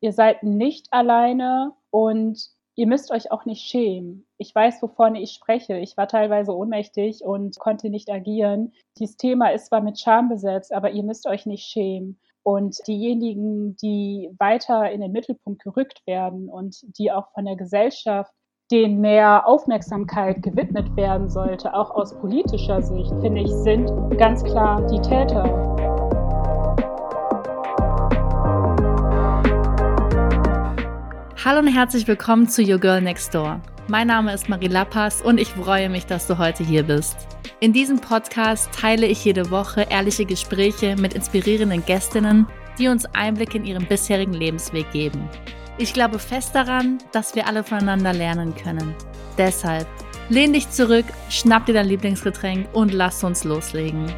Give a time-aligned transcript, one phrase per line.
[0.00, 2.38] Ihr seid nicht alleine und
[2.76, 4.26] ihr müsst euch auch nicht schämen.
[4.36, 5.76] Ich weiß, wovon ich spreche.
[5.78, 8.72] Ich war teilweise ohnmächtig und konnte nicht agieren.
[8.98, 12.20] Dieses Thema ist zwar mit Scham besetzt, aber ihr müsst euch nicht schämen.
[12.44, 18.32] Und diejenigen, die weiter in den Mittelpunkt gerückt werden und die auch von der Gesellschaft
[18.70, 24.86] denen mehr Aufmerksamkeit gewidmet werden sollte, auch aus politischer Sicht, finde ich, sind ganz klar
[24.86, 25.87] die Täter.
[31.44, 33.60] Hallo und herzlich willkommen zu Your Girl Next Door.
[33.86, 37.28] Mein Name ist Marie Lappas und ich freue mich, dass du heute hier bist.
[37.60, 43.54] In diesem Podcast teile ich jede Woche ehrliche Gespräche mit inspirierenden Gästinnen, die uns Einblick
[43.54, 45.28] in ihren bisherigen Lebensweg geben.
[45.78, 48.92] Ich glaube fest daran, dass wir alle voneinander lernen können.
[49.38, 49.86] Deshalb
[50.30, 54.12] lehn dich zurück, schnapp dir dein Lieblingsgetränk und lass uns loslegen.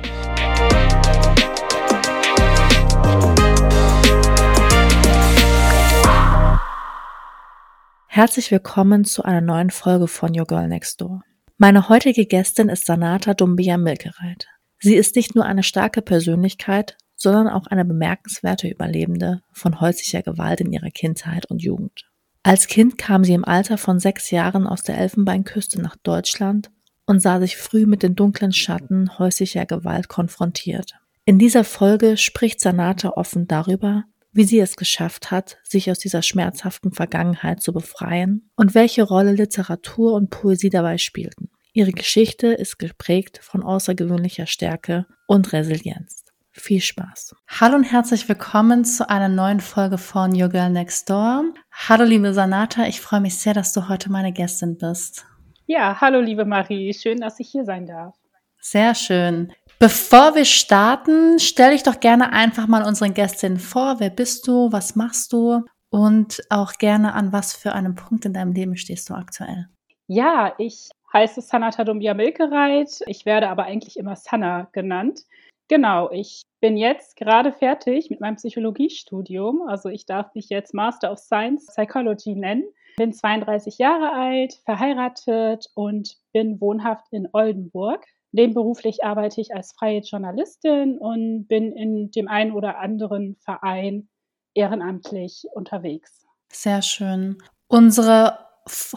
[8.12, 11.22] Herzlich willkommen zu einer neuen Folge von Your Girl Next Door.
[11.58, 14.48] Meine heutige Gästin ist Sanata Dumbia Milkereit.
[14.80, 20.61] Sie ist nicht nur eine starke Persönlichkeit, sondern auch eine bemerkenswerte Überlebende von häuslicher Gewalt
[20.61, 22.11] in ihrer Kindheit und Jugend.
[22.42, 26.72] Als Kind kam sie im Alter von sechs Jahren aus der Elfenbeinküste nach Deutschland
[27.06, 30.95] und sah sich früh mit den dunklen Schatten häuslicher Gewalt konfrontiert.
[31.27, 34.02] In dieser Folge spricht Sanata offen darüber,
[34.33, 39.33] wie sie es geschafft hat, sich aus dieser schmerzhaften Vergangenheit zu befreien und welche Rolle
[39.33, 41.50] Literatur und Poesie dabei spielten.
[41.73, 46.25] Ihre Geschichte ist geprägt von außergewöhnlicher Stärke und Resilienz.
[46.53, 47.36] Viel Spaß.
[47.47, 51.45] Hallo und herzlich willkommen zu einer neuen Folge von Your Girl Next Door.
[51.70, 55.27] Hallo liebe Sanata, ich freue mich sehr, dass du heute meine Gästin bist.
[55.67, 58.17] Ja, hallo liebe Marie, schön, dass ich hier sein darf.
[58.61, 59.53] Sehr schön.
[59.83, 63.98] Bevor wir starten, stell dich doch gerne einfach mal unseren Gästinnen vor.
[63.98, 64.70] Wer bist du?
[64.70, 65.64] Was machst du?
[65.89, 69.69] Und auch gerne an was für einem Punkt in deinem Leben stehst du aktuell?
[70.06, 73.01] Ja, ich heiße Sanata Dumbia Milkereit.
[73.06, 75.20] Ich werde aber eigentlich immer Sana genannt.
[75.68, 79.62] Genau, ich bin jetzt gerade fertig mit meinem Psychologiestudium.
[79.67, 82.64] Also ich darf mich jetzt Master of Science Psychology nennen.
[82.98, 88.05] Bin 32 Jahre alt, verheiratet und bin wohnhaft in Oldenburg.
[88.33, 94.08] Nebenberuflich arbeite ich als freie Journalistin und bin in dem einen oder anderen Verein
[94.55, 96.27] ehrenamtlich unterwegs.
[96.52, 97.39] Sehr schön.
[97.68, 98.39] Unsere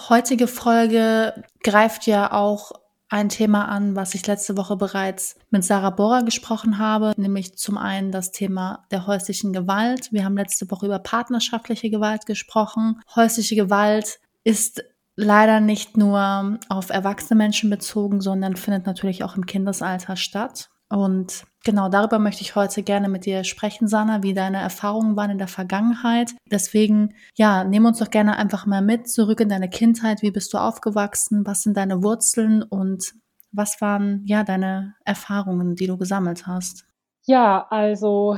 [0.10, 2.72] heutige Folge greift ja auch
[3.10, 7.78] ein Thema an, was ich letzte Woche bereits mit Sarah Bohrer gesprochen habe, nämlich zum
[7.78, 10.12] einen das Thema der häuslichen Gewalt.
[10.12, 13.00] Wir haben letzte Woche über partnerschaftliche Gewalt gesprochen.
[13.16, 14.84] Häusliche Gewalt ist
[15.16, 20.70] leider nicht nur auf erwachsene Menschen bezogen, sondern findet natürlich auch im Kindesalter statt.
[20.90, 25.32] Und genau darüber möchte ich heute gerne mit dir sprechen, Sana, wie deine Erfahrungen waren
[25.32, 26.36] in der Vergangenheit.
[26.52, 30.22] Deswegen, ja, nehm uns doch gerne einfach mal mit zurück in deine Kindheit.
[30.22, 31.48] Wie bist du aufgewachsen?
[31.48, 32.62] Was sind deine Wurzeln?
[32.62, 33.14] Und
[33.52, 36.86] was waren, ja, deine Erfahrungen, die du gesammelt hast?
[37.26, 38.38] Ja, also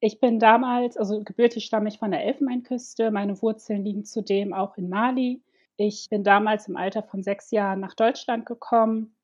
[0.00, 3.10] ich bin damals, also gebürtig stamme ich von der Elfenbeinküste.
[3.10, 5.42] Meine Wurzeln liegen zudem auch in Mali.
[5.76, 9.16] Ich bin damals im Alter von sechs Jahren nach Deutschland gekommen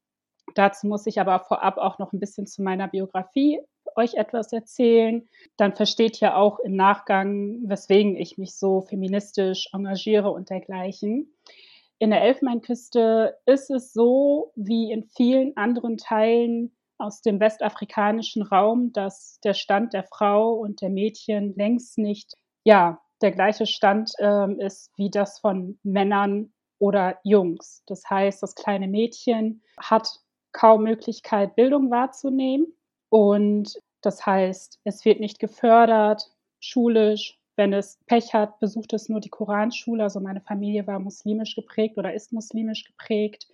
[0.54, 3.60] Dazu muss ich aber vorab auch noch ein bisschen zu meiner Biografie
[3.94, 5.28] euch etwas erzählen.
[5.56, 11.32] Dann versteht ihr auch im Nachgang, weswegen ich mich so feministisch engagiere und dergleichen.
[11.98, 18.92] In der Elfenbeinküste ist es so wie in vielen anderen Teilen aus dem westafrikanischen Raum,
[18.92, 24.60] dass der Stand der Frau und der Mädchen längst nicht ja der gleiche Stand ähm,
[24.60, 27.82] ist wie das von Männern oder Jungs.
[27.86, 30.20] Das heißt, das kleine Mädchen hat
[30.52, 32.66] kaum Möglichkeit, Bildung wahrzunehmen.
[33.08, 36.30] Und das heißt, es wird nicht gefördert,
[36.60, 37.38] schulisch.
[37.54, 40.02] Wenn es Pech hat, besucht es nur die Koranschule.
[40.02, 43.46] Also meine Familie war muslimisch geprägt oder ist muslimisch geprägt.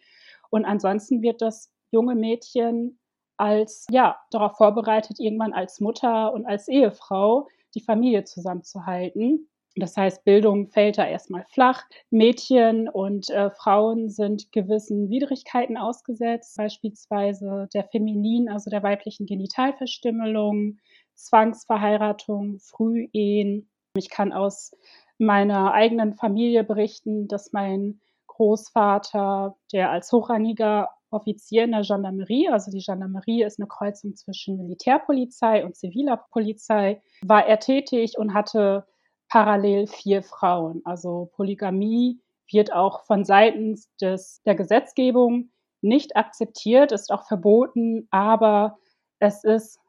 [0.50, 2.98] Und ansonsten wird das junge Mädchen
[3.36, 9.48] als, ja, darauf vorbereitet, irgendwann als Mutter und als Ehefrau die Familie zusammenzuhalten.
[9.80, 11.84] Das heißt, Bildung fällt da erstmal flach.
[12.10, 20.78] Mädchen und äh, Frauen sind gewissen Widrigkeiten ausgesetzt, beispielsweise der Feminin, also der weiblichen Genitalverstümmelung,
[21.14, 23.69] Zwangsverheiratung, Frühehen.
[23.94, 24.72] Ich kann aus
[25.19, 32.70] meiner eigenen Familie berichten, dass mein Großvater, der als hochrangiger Offizier in der Gendarmerie, also
[32.70, 38.86] die Gendarmerie ist eine Kreuzung zwischen Militärpolizei und ziviler Polizei, war er tätig und hatte
[39.28, 40.82] parallel vier Frauen.
[40.84, 42.20] Also Polygamie
[42.50, 48.78] wird auch von Seiten des, der Gesetzgebung nicht akzeptiert, ist auch verboten, aber
[49.19, 49.80] es ist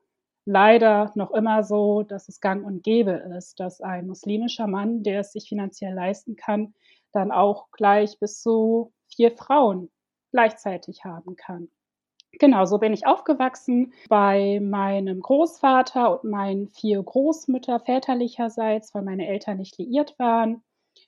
[0.45, 5.21] leider noch immer so, dass es gang und gäbe ist, dass ein muslimischer Mann, der
[5.21, 6.74] es sich finanziell leisten kann,
[7.12, 9.89] dann auch gleich bis zu vier Frauen
[10.31, 11.69] gleichzeitig haben kann.
[12.38, 19.28] Genau, so bin ich aufgewachsen bei meinem Großvater und meinen vier Großmütter väterlicherseits, weil meine
[19.28, 20.62] Eltern nicht liiert waren.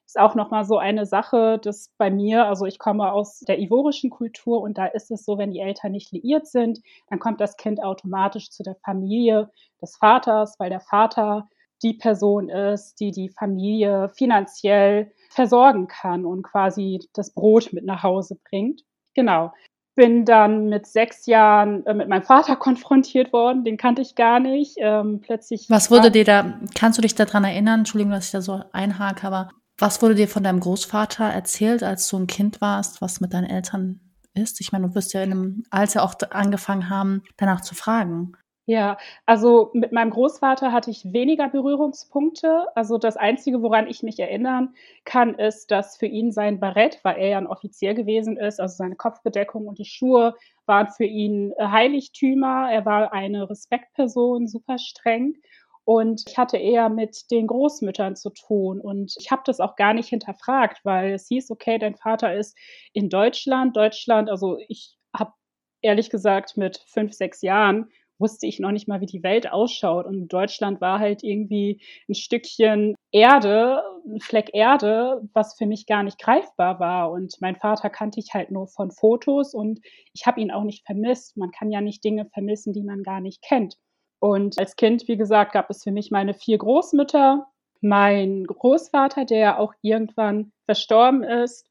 [0.06, 3.60] Ist auch noch mal so eine Sache, dass bei mir also, ich komme aus der
[3.60, 6.80] ivorischen Kultur und da ist es so, wenn die Eltern nicht liiert sind,
[7.10, 9.50] dann kommt das Kind automatisch zu der Familie
[9.82, 11.48] des Vaters, weil der Vater
[11.84, 18.04] die Person ist, die die Familie finanziell versorgen kann und quasi das Brot mit nach
[18.04, 18.82] Hause bringt.
[19.16, 19.52] Genau.
[19.96, 24.40] Bin dann mit sechs Jahren äh, mit meinem Vater konfrontiert worden, den kannte ich gar
[24.40, 24.76] nicht.
[24.78, 25.70] Ähm, plötzlich.
[25.70, 27.82] Was wurde dir da, kannst du dich daran erinnern?
[27.82, 32.08] Entschuldigung, dass ich da so einhake, aber was wurde dir von deinem Großvater erzählt, als
[32.08, 34.00] du ein Kind warst, was mit deinen Eltern
[34.34, 34.62] ist?
[34.62, 38.34] Ich meine, du wirst ja in einem Alter auch angefangen haben, danach zu fragen.
[38.72, 42.68] Ja, also mit meinem Großvater hatte ich weniger Berührungspunkte.
[42.74, 44.74] Also das Einzige, woran ich mich erinnern
[45.04, 48.74] kann, ist, dass für ihn sein Barett, weil er ja ein Offizier gewesen ist, also
[48.78, 50.36] seine Kopfbedeckung und die Schuhe
[50.68, 52.72] waren für ihn äh, Heiligtümer.
[52.72, 55.36] Er war eine Respektperson, super streng.
[55.84, 58.80] Und ich hatte eher mit den Großmüttern zu tun.
[58.80, 62.58] Und ich habe das auch gar nicht hinterfragt, weil es hieß, okay, dein Vater ist
[62.94, 63.76] in Deutschland.
[63.76, 65.34] Deutschland, also ich habe
[65.82, 67.90] ehrlich gesagt mit fünf, sechs Jahren
[68.22, 70.06] wusste ich noch nicht mal, wie die Welt ausschaut.
[70.06, 76.04] Und Deutschland war halt irgendwie ein Stückchen Erde, ein Fleck Erde, was für mich gar
[76.04, 77.12] nicht greifbar war.
[77.12, 79.82] Und mein Vater kannte ich halt nur von Fotos und
[80.14, 81.36] ich habe ihn auch nicht vermisst.
[81.36, 83.76] Man kann ja nicht Dinge vermissen, die man gar nicht kennt.
[84.20, 87.48] Und als Kind, wie gesagt, gab es für mich meine vier Großmütter,
[87.82, 91.71] mein Großvater, der auch irgendwann verstorben ist,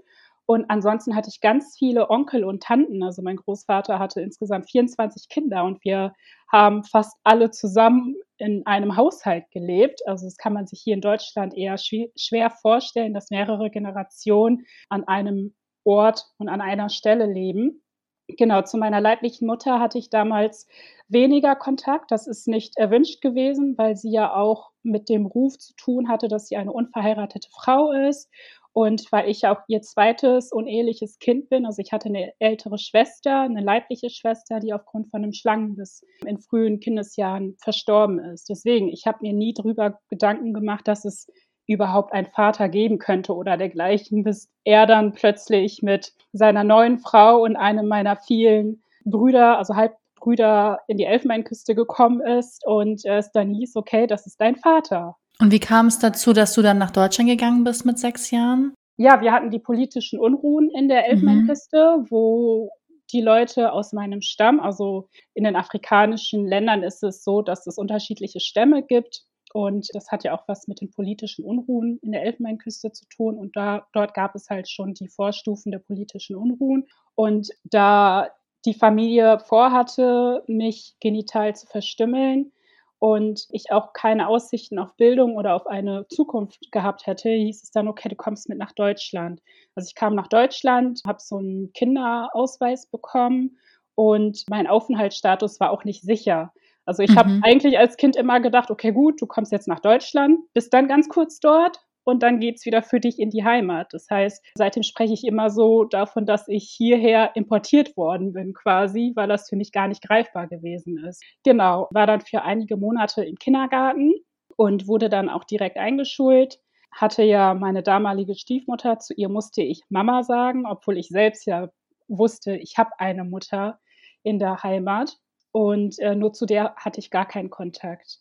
[0.51, 3.05] und ansonsten hatte ich ganz viele Onkel und Tanten.
[3.05, 6.13] Also mein Großvater hatte insgesamt 24 Kinder und wir
[6.51, 10.01] haben fast alle zusammen in einem Haushalt gelebt.
[10.07, 15.05] Also das kann man sich hier in Deutschland eher schwer vorstellen, dass mehrere Generationen an
[15.05, 15.55] einem
[15.85, 17.85] Ort und an einer Stelle leben.
[18.27, 20.67] Genau, zu meiner leiblichen Mutter hatte ich damals
[21.07, 22.11] weniger Kontakt.
[22.11, 26.27] Das ist nicht erwünscht gewesen, weil sie ja auch mit dem Ruf zu tun hatte,
[26.27, 28.29] dass sie eine unverheiratete Frau ist
[28.73, 33.41] und weil ich auch ihr zweites uneheliches Kind bin, also ich hatte eine ältere Schwester,
[33.41, 38.49] eine leibliche Schwester, die aufgrund von einem Schlangenbiss in frühen Kindesjahren verstorben ist.
[38.49, 41.27] Deswegen, ich habe mir nie darüber Gedanken gemacht, dass es
[41.67, 47.43] überhaupt einen Vater geben könnte oder dergleichen, bis er dann plötzlich mit seiner neuen Frau
[47.43, 53.55] und einem meiner vielen Brüder, also Halbbrüder, in die Elfenbeinküste gekommen ist und es dann
[53.55, 55.17] hieß, okay, das ist dein Vater.
[55.41, 58.75] Und wie kam es dazu, dass du dann nach Deutschland gegangen bist mit sechs Jahren?
[58.99, 62.07] Ja, wir hatten die politischen Unruhen in der Elfenbeinküste, mhm.
[62.11, 62.71] wo
[63.11, 67.79] die Leute aus meinem Stamm, also in den afrikanischen Ländern ist es so, dass es
[67.79, 69.25] unterschiedliche Stämme gibt.
[69.53, 73.37] Und das hat ja auch was mit den politischen Unruhen in der Elfenbeinküste zu tun.
[73.37, 76.87] Und da, dort gab es halt schon die Vorstufen der politischen Unruhen.
[77.15, 78.29] Und da
[78.65, 82.53] die Familie vorhatte, mich genital zu verstümmeln,
[83.01, 87.71] und ich auch keine Aussichten auf Bildung oder auf eine Zukunft gehabt hätte, hieß es
[87.71, 89.41] dann, okay, du kommst mit nach Deutschland.
[89.75, 93.57] Also ich kam nach Deutschland, habe so einen Kinderausweis bekommen
[93.95, 96.53] und mein Aufenthaltsstatus war auch nicht sicher.
[96.85, 97.17] Also ich mhm.
[97.17, 100.87] habe eigentlich als Kind immer gedacht, okay, gut, du kommst jetzt nach Deutschland, bist dann
[100.87, 103.93] ganz kurz dort und dann geht's wieder für dich in die Heimat.
[103.93, 109.13] Das heißt, seitdem spreche ich immer so davon, dass ich hierher importiert worden bin quasi,
[109.15, 111.23] weil das für mich gar nicht greifbar gewesen ist.
[111.45, 114.15] Genau, war dann für einige Monate im Kindergarten
[114.57, 116.59] und wurde dann auch direkt eingeschult.
[116.93, 121.71] Hatte ja meine damalige Stiefmutter, zu ihr musste ich Mama sagen, obwohl ich selbst ja
[122.09, 123.79] wusste, ich habe eine Mutter
[124.23, 125.17] in der Heimat
[125.53, 128.19] und äh, nur zu der hatte ich gar keinen Kontakt.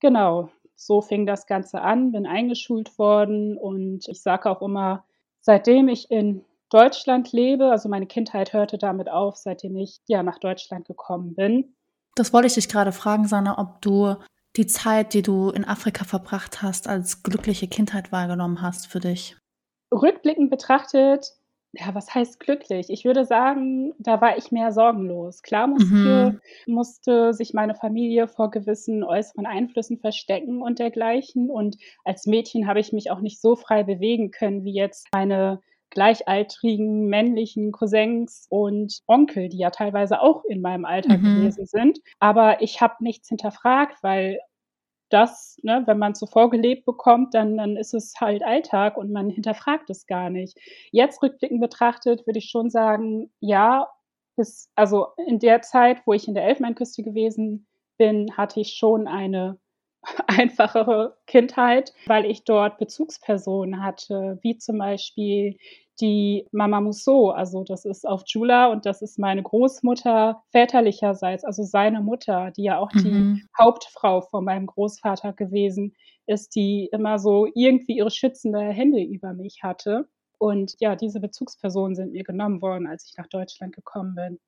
[0.00, 5.04] Genau, so fing das Ganze an, bin eingeschult worden und ich sage auch immer,
[5.40, 10.38] seitdem ich in Deutschland lebe, also meine Kindheit hörte damit auf, seitdem ich ja nach
[10.38, 11.74] Deutschland gekommen bin.
[12.14, 14.16] Das wollte ich dich gerade fragen, Sanna, ob du
[14.56, 19.36] die Zeit, die du in Afrika verbracht hast, als glückliche Kindheit wahrgenommen hast für dich.
[19.92, 21.32] Rückblickend betrachtet
[21.72, 22.90] ja, was heißt glücklich?
[22.90, 25.42] Ich würde sagen, da war ich mehr sorgenlos.
[25.42, 26.40] Klar musste Mhm.
[26.66, 31.50] musste sich meine Familie vor gewissen äußeren Einflüssen verstecken und dergleichen.
[31.50, 35.60] Und als Mädchen habe ich mich auch nicht so frei bewegen können wie jetzt meine
[35.90, 41.18] gleichaltrigen männlichen Cousins und Onkel, die ja teilweise auch in meinem Alter Mhm.
[41.18, 41.98] gewesen sind.
[42.18, 44.38] Aber ich habe nichts hinterfragt, weil
[45.12, 49.30] das, ne, wenn man so vorgelebt bekommt, dann, dann ist es halt Alltag und man
[49.30, 50.58] hinterfragt es gar nicht.
[50.90, 53.88] Jetzt rückblickend betrachtet würde ich schon sagen, ja,
[54.36, 57.66] bis, also in der Zeit, wo ich in der Elfenbeinküste gewesen
[57.98, 59.58] bin, hatte ich schon eine
[60.26, 65.56] einfachere Kindheit, weil ich dort Bezugspersonen hatte, wie zum Beispiel
[66.00, 71.62] die Mama Musso, also das ist auf Jula und das ist meine Großmutter väterlicherseits, also
[71.62, 73.02] seine Mutter, die ja auch mhm.
[73.02, 75.94] die Hauptfrau von meinem Großvater gewesen
[76.26, 80.08] ist, die immer so irgendwie ihre schützende Hände über mich hatte.
[80.38, 84.38] Und ja, diese Bezugspersonen sind mir genommen worden, als ich nach Deutschland gekommen bin.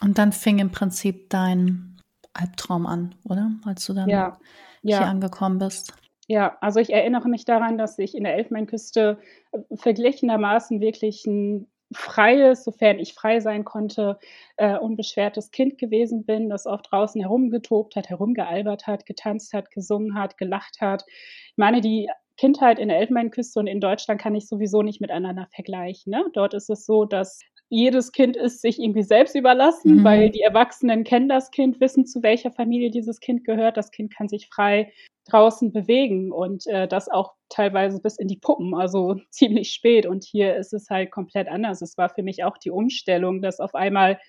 [0.00, 2.00] Und dann fing im Prinzip dein
[2.34, 3.50] Albtraum an, oder?
[3.64, 4.38] Als du dann ja,
[4.82, 5.00] hier ja.
[5.02, 5.94] angekommen bist.
[6.26, 9.18] Ja, also ich erinnere mich daran, dass ich in der Elfenbeinküste
[9.52, 14.18] äh, verglichendermaßen wirklich ein freies, sofern ich frei sein konnte,
[14.56, 20.18] äh, unbeschwertes Kind gewesen bin, das oft draußen herumgetobt hat, herumgealbert hat, getanzt hat, gesungen
[20.18, 21.04] hat, gelacht hat.
[21.06, 25.46] Ich meine, die Kindheit in der Elfenbeinküste und in Deutschland kann ich sowieso nicht miteinander
[25.54, 26.10] vergleichen.
[26.10, 26.24] Ne?
[26.32, 27.40] Dort ist es so, dass
[27.74, 30.04] jedes Kind ist sich irgendwie selbst überlassen, mhm.
[30.04, 33.76] weil die Erwachsenen kennen das Kind, wissen, zu welcher Familie dieses Kind gehört.
[33.76, 34.92] Das Kind kann sich frei
[35.28, 40.06] draußen bewegen und äh, das auch teilweise bis in die Puppen, also ziemlich spät.
[40.06, 41.82] Und hier ist es halt komplett anders.
[41.82, 44.20] Es war für mich auch die Umstellung, dass auf einmal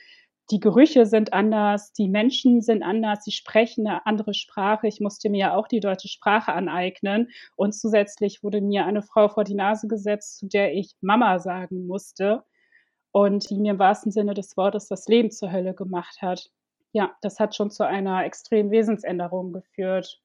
[0.51, 4.87] die Gerüche sind anders, die Menschen sind anders, sie sprechen eine andere Sprache.
[4.87, 9.27] Ich musste mir ja auch die deutsche Sprache aneignen und zusätzlich wurde mir eine Frau
[9.27, 12.43] vor die Nase gesetzt, zu der ich Mama sagen musste
[13.15, 16.51] und die mir im wahrsten Sinne des Wortes das Leben zur Hölle gemacht hat.
[16.91, 20.21] Ja, das hat schon zu einer extremen Wesensänderung geführt.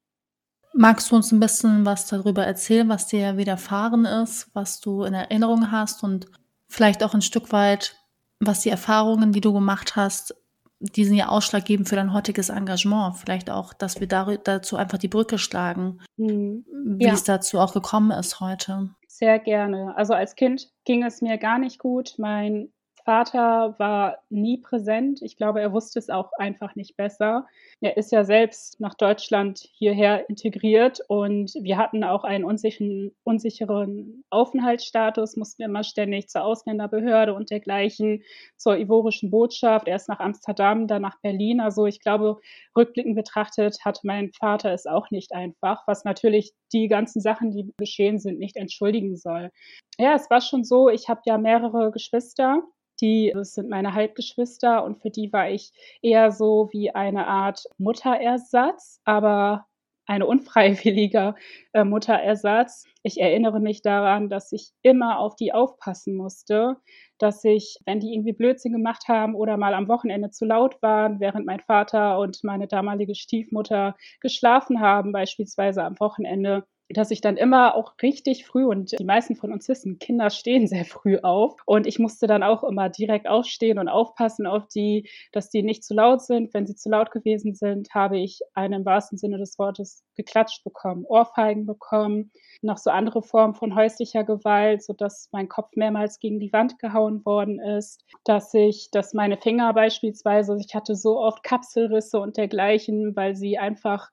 [0.72, 5.14] Magst du uns ein bisschen was darüber erzählen, was dir widerfahren ist, was du in
[5.14, 6.26] Erinnerung hast und
[6.66, 7.94] vielleicht auch ein Stück weit,
[8.40, 10.34] was die Erfahrungen, die du gemacht hast,
[10.80, 13.18] die sind ja ausschlaggebend für dein heutiges Engagement.
[13.18, 16.64] Vielleicht auch, dass wir dazu einfach die Brücke schlagen, mhm.
[16.98, 17.12] wie ja.
[17.12, 18.90] es dazu auch gekommen ist heute.
[19.06, 19.94] Sehr gerne.
[19.96, 22.14] Also als Kind ging es mir gar nicht gut.
[22.18, 22.72] Mein
[23.10, 25.20] Vater war nie präsent.
[25.20, 27.44] Ich glaube, er wusste es auch einfach nicht besser.
[27.80, 34.22] Er ist ja selbst nach Deutschland hierher integriert und wir hatten auch einen unsicheren, unsicheren
[34.30, 38.22] Aufenthaltsstatus, mussten immer ständig zur Ausländerbehörde und dergleichen,
[38.56, 41.58] zur ivorischen Botschaft, erst nach Amsterdam, dann nach Berlin.
[41.58, 42.38] Also ich glaube,
[42.76, 47.72] rückblickend betrachtet hat mein Vater es auch nicht einfach, was natürlich die ganzen Sachen, die
[47.76, 49.50] geschehen sind, nicht entschuldigen soll.
[49.98, 52.62] Ja, es war schon so, ich habe ja mehrere Geschwister
[53.00, 57.64] die das sind meine Halbgeschwister und für die war ich eher so wie eine Art
[57.78, 59.66] Mutterersatz, aber
[60.10, 61.36] ein unfreiwilliger
[61.72, 62.84] äh, Mutterersatz.
[63.04, 66.76] Ich erinnere mich daran, dass ich immer auf die aufpassen musste,
[67.18, 71.20] dass ich, wenn die irgendwie Blödsinn gemacht haben oder mal am Wochenende zu laut waren,
[71.20, 77.36] während mein Vater und meine damalige Stiefmutter geschlafen haben, beispielsweise am Wochenende, dass ich dann
[77.36, 81.56] immer auch richtig früh und die meisten von uns wissen, Kinder stehen sehr früh auf
[81.66, 85.84] und ich musste dann auch immer direkt aufstehen und aufpassen auf die, dass die nicht
[85.84, 86.52] zu laut sind.
[86.52, 90.64] Wenn sie zu laut gewesen sind, habe ich einen im wahrsten Sinne des Wortes geklatscht
[90.64, 92.32] bekommen, Ohrfeigen bekommen,
[92.62, 97.24] noch so andere Formen von häuslicher Gewalt, sodass mein Kopf mehrmals gegen die Wand gehauen
[97.24, 103.14] worden ist, dass ich, dass meine Finger beispielsweise, ich hatte so oft Kapselrisse und dergleichen,
[103.16, 104.10] weil sie einfach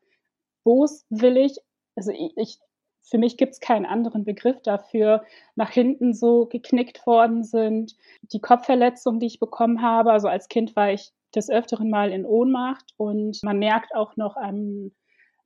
[0.63, 1.57] boswillig
[1.97, 2.59] also ich, ich,
[3.09, 5.23] für mich gibt es keinen anderen Begriff dafür,
[5.55, 7.95] nach hinten so geknickt worden sind.
[8.33, 12.25] Die Kopfverletzung, die ich bekommen habe, also als Kind war ich des Öfteren mal in
[12.25, 14.91] Ohnmacht und man merkt auch noch an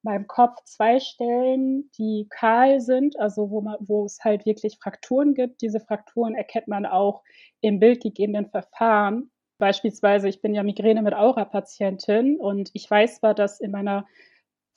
[0.04, 5.36] meinem Kopf zwei Stellen, die kahl sind, also wo, man, wo es halt wirklich Frakturen
[5.36, 5.62] gibt.
[5.62, 7.22] Diese Frakturen erkennt man auch
[7.62, 9.30] im bildgegebenen Verfahren.
[9.60, 14.08] Beispielsweise, ich bin ja Migräne mit Aura-Patientin und ich weiß zwar, dass in meiner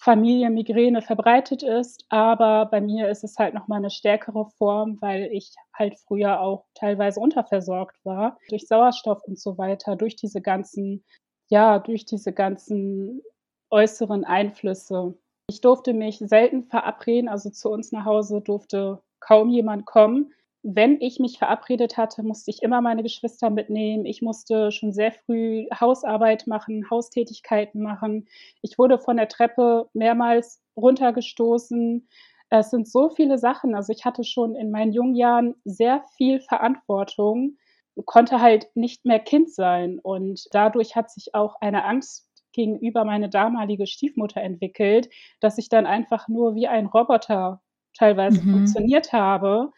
[0.05, 5.01] Familie Migräne verbreitet ist, aber bei mir ist es halt noch mal eine stärkere Form,
[5.01, 10.43] weil ich halt früher auch teilweise unterversorgt war durch Sauerstoff und so weiter, durch diese
[10.43, 11.05] ganzen
[11.49, 13.23] ja, durch diese ganzen
[13.71, 15.15] äußeren Einflüsse.
[15.49, 20.33] Ich durfte mich selten verabreden, also zu uns nach Hause durfte kaum jemand kommen
[20.67, 24.07] wenn ich mich verabredet hatte, musste ich immer meine Geschwister mitnehmen.
[24.07, 28.27] Ich musste schon sehr früh Hausarbeit machen, Haustätigkeiten machen.
[28.63, 32.09] Ich wurde von der Treppe mehrmals runtergestoßen.
[32.49, 33.75] Es sind so viele Sachen.
[33.75, 37.59] Also ich hatte schon in meinen jungen Jahren sehr viel Verantwortung,
[38.07, 39.99] konnte halt nicht mehr Kind sein.
[39.99, 45.85] Und dadurch hat sich auch eine Angst gegenüber meine damalige Stiefmutter entwickelt, dass ich dann
[45.85, 47.61] einfach nur wie ein Roboter
[47.93, 48.51] teilweise mhm.
[48.51, 49.71] funktioniert habe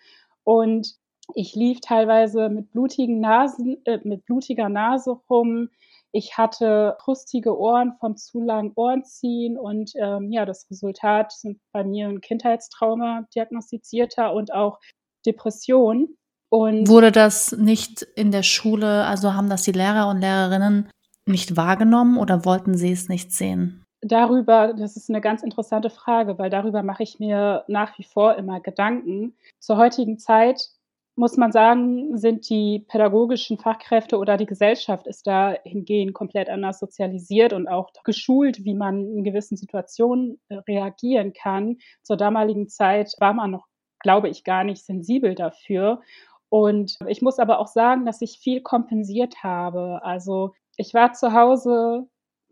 [0.47, 0.95] und
[1.35, 5.69] ich lief teilweise mit blutigen Nasen, äh, mit blutiger Nase rum.
[6.13, 11.83] Ich hatte krustige Ohren vom zu langen Ohrenziehen und ähm, ja, das Resultat sind bei
[11.83, 14.79] mir ein Kindheitstrauma diagnostizierter und auch
[15.27, 16.17] Depression.
[16.49, 20.89] Und Wurde das nicht in der Schule, also haben das die Lehrer und Lehrerinnen
[21.27, 23.86] nicht wahrgenommen oder wollten sie es nicht sehen?
[24.03, 28.37] Darüber das ist eine ganz interessante Frage, weil darüber mache ich mir nach wie vor
[28.37, 29.37] immer Gedanken.
[29.59, 30.71] Zur heutigen Zeit
[31.17, 37.55] muss man sagen, sind die pädagogischen Fachkräfte oder die Gesellschaft ist dahingehend komplett anders sozialisiert
[37.55, 41.79] und auch geschult, wie man in gewissen Situationen äh, reagieren kann.
[42.03, 43.67] Zur damaligen Zeit war man noch,
[44.01, 46.03] glaube ich, gar nicht sensibel dafür.
[46.51, 50.01] Und ich muss aber auch sagen, dass ich viel kompensiert habe.
[50.05, 52.07] Also ich war zu Hause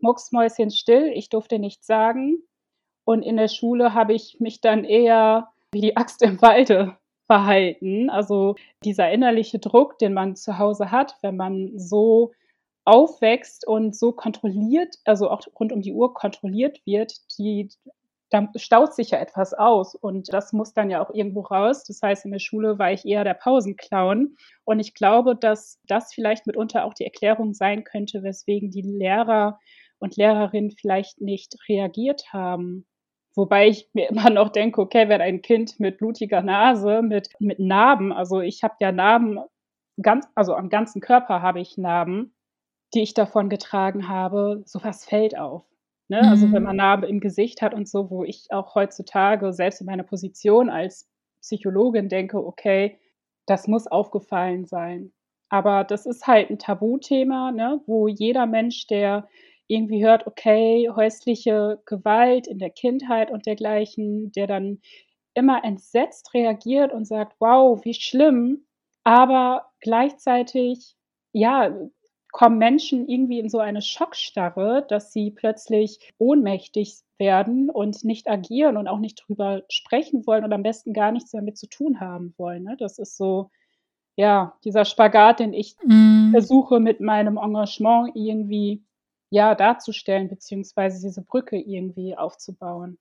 [0.05, 2.37] mucksmäuschenstill, ich durfte nichts sagen.
[3.03, 6.97] Und in der Schule habe ich mich dann eher wie die Axt im Walde
[7.27, 8.09] verhalten.
[8.09, 12.31] Also dieser innerliche Druck, den man zu Hause hat, wenn man so
[12.85, 17.69] aufwächst und so kontrolliert, also auch rund um die Uhr kontrolliert wird, die,
[18.29, 21.83] da staut sich ja etwas aus und das muss dann ja auch irgendwo raus.
[21.83, 26.13] Das heißt, in der Schule war ich eher der Pausenclown und ich glaube, dass das
[26.13, 29.59] vielleicht mitunter auch die Erklärung sein könnte, weswegen die Lehrer
[29.99, 32.85] und Lehrerinnen vielleicht nicht reagiert haben.
[33.35, 37.59] Wobei ich mir immer noch denke, okay, wenn ein Kind mit blutiger Nase, mit, mit
[37.59, 39.39] Narben, also ich habe ja Narben,
[40.01, 42.33] ganz, also am ganzen Körper habe ich Narben,
[42.93, 45.65] die ich davon getragen habe, sowas fällt auf.
[46.07, 46.21] Ne?
[46.21, 46.29] Mhm.
[46.29, 46.67] Also wenn mhm.
[46.67, 50.69] man Narben im Gesicht hat und so, wo ich auch heutzutage selbst in meiner Position
[50.69, 51.09] als
[51.41, 52.99] Psychologin denke, okay,
[53.45, 55.11] das muss aufgefallen sein.
[55.49, 57.81] Aber das ist halt ein Tabuthema, ne?
[57.85, 59.27] wo jeder Mensch, der
[59.67, 64.79] irgendwie hört, okay, häusliche Gewalt in der Kindheit und dergleichen, der dann
[65.33, 68.65] immer entsetzt reagiert und sagt, wow, wie schlimm,
[69.03, 70.95] aber gleichzeitig,
[71.31, 71.75] ja,
[72.31, 78.75] kommen Menschen irgendwie in so eine Schockstarre, dass sie plötzlich ohnmächtig werden und nicht agieren
[78.75, 82.33] und auch nicht drüber sprechen wollen und am besten gar nichts damit zu tun haben
[82.37, 82.63] wollen.
[82.63, 82.75] Ne?
[82.77, 83.51] Das ist so,
[84.17, 86.31] ja, dieser Spagat, den ich mm.
[86.31, 88.83] versuche mit meinem Engagement irgendwie
[89.29, 92.97] ja, darzustellen, beziehungsweise diese Brücke irgendwie aufzubauen.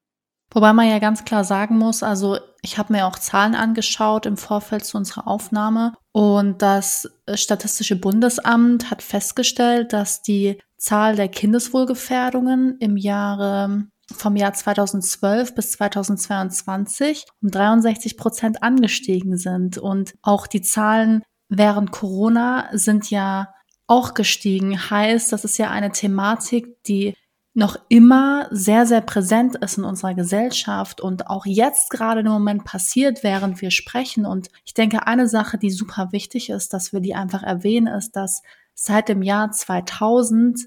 [0.52, 4.36] Wobei man ja ganz klar sagen muss, also ich habe mir auch Zahlen angeschaut im
[4.36, 12.76] Vorfeld zu unserer Aufnahme und das Statistische Bundesamt hat festgestellt, dass die Zahl der Kindeswohlgefährdungen
[12.78, 20.62] im Jahre vom Jahr 2012 bis 2022 um 63 Prozent angestiegen sind und auch die
[20.62, 23.53] Zahlen während Corona sind ja
[23.86, 24.90] auch gestiegen.
[24.90, 27.14] Heißt, das ist ja eine Thematik, die
[27.54, 32.64] noch immer sehr, sehr präsent ist in unserer Gesellschaft und auch jetzt gerade im Moment
[32.64, 34.26] passiert, während wir sprechen.
[34.26, 38.16] Und ich denke, eine Sache, die super wichtig ist, dass wir die einfach erwähnen, ist,
[38.16, 38.42] dass
[38.74, 40.66] seit dem Jahr 2000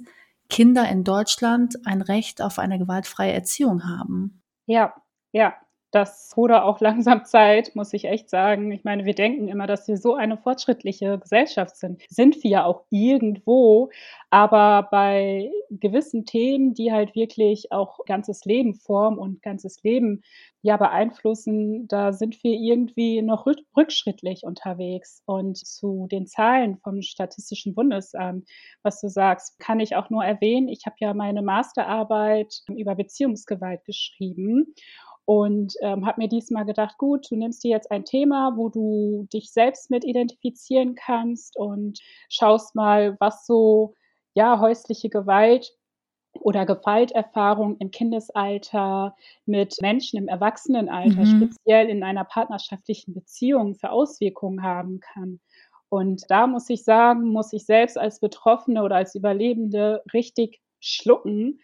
[0.50, 4.42] Kinder in Deutschland ein Recht auf eine gewaltfreie Erziehung haben.
[4.66, 4.94] Ja,
[5.34, 5.56] ja,
[5.92, 8.72] das wurde auch langsam Zeit, muss ich echt sagen.
[8.72, 12.02] Ich meine, wir denken immer, dass wir so eine fortschrittliche Gesellschaft sind.
[12.10, 13.90] Sind wir ja auch irgendwo,
[14.30, 20.24] aber bei gewissen Themen, die halt wirklich auch ganzes Leben formen und ganzes Leben
[20.62, 23.46] ja beeinflussen, da sind wir irgendwie noch
[23.78, 25.22] rückschrittlich unterwegs.
[25.26, 28.50] Und zu den Zahlen vom Statistischen Bundesamt,
[28.84, 30.68] was du sagst, kann ich auch nur erwähnen.
[30.68, 34.74] Ich habe ja meine Masterarbeit über Beziehungsgewalt geschrieben
[35.28, 39.28] und ähm, habe mir diesmal gedacht, gut, du nimmst dir jetzt ein Thema, wo du
[39.34, 43.94] dich selbst mit identifizieren kannst und schaust mal, was so
[44.36, 45.74] ja häusliche Gewalt
[46.40, 51.50] oder Gewalterfahrung im Kindesalter mit Menschen im Erwachsenenalter, mhm.
[51.50, 55.42] speziell in einer partnerschaftlichen Beziehung, für Auswirkungen haben kann.
[55.90, 61.60] Und da muss ich sagen, muss ich selbst als Betroffene oder als Überlebende richtig schlucken,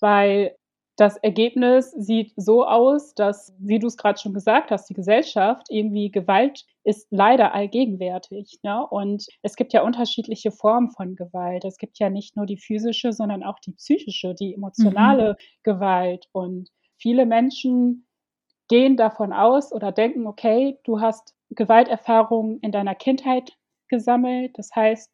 [0.00, 0.56] weil
[1.02, 5.66] das Ergebnis sieht so aus, dass, wie du es gerade schon gesagt hast, die Gesellschaft
[5.68, 8.60] irgendwie Gewalt ist leider allgegenwärtig.
[8.62, 8.86] Ne?
[8.86, 11.64] Und es gibt ja unterschiedliche Formen von Gewalt.
[11.64, 15.36] Es gibt ja nicht nur die physische, sondern auch die psychische, die emotionale mhm.
[15.64, 16.28] Gewalt.
[16.30, 18.06] Und viele Menschen
[18.68, 23.54] gehen davon aus oder denken, okay, du hast Gewalterfahrungen in deiner Kindheit
[23.88, 24.56] gesammelt.
[24.56, 25.11] Das heißt,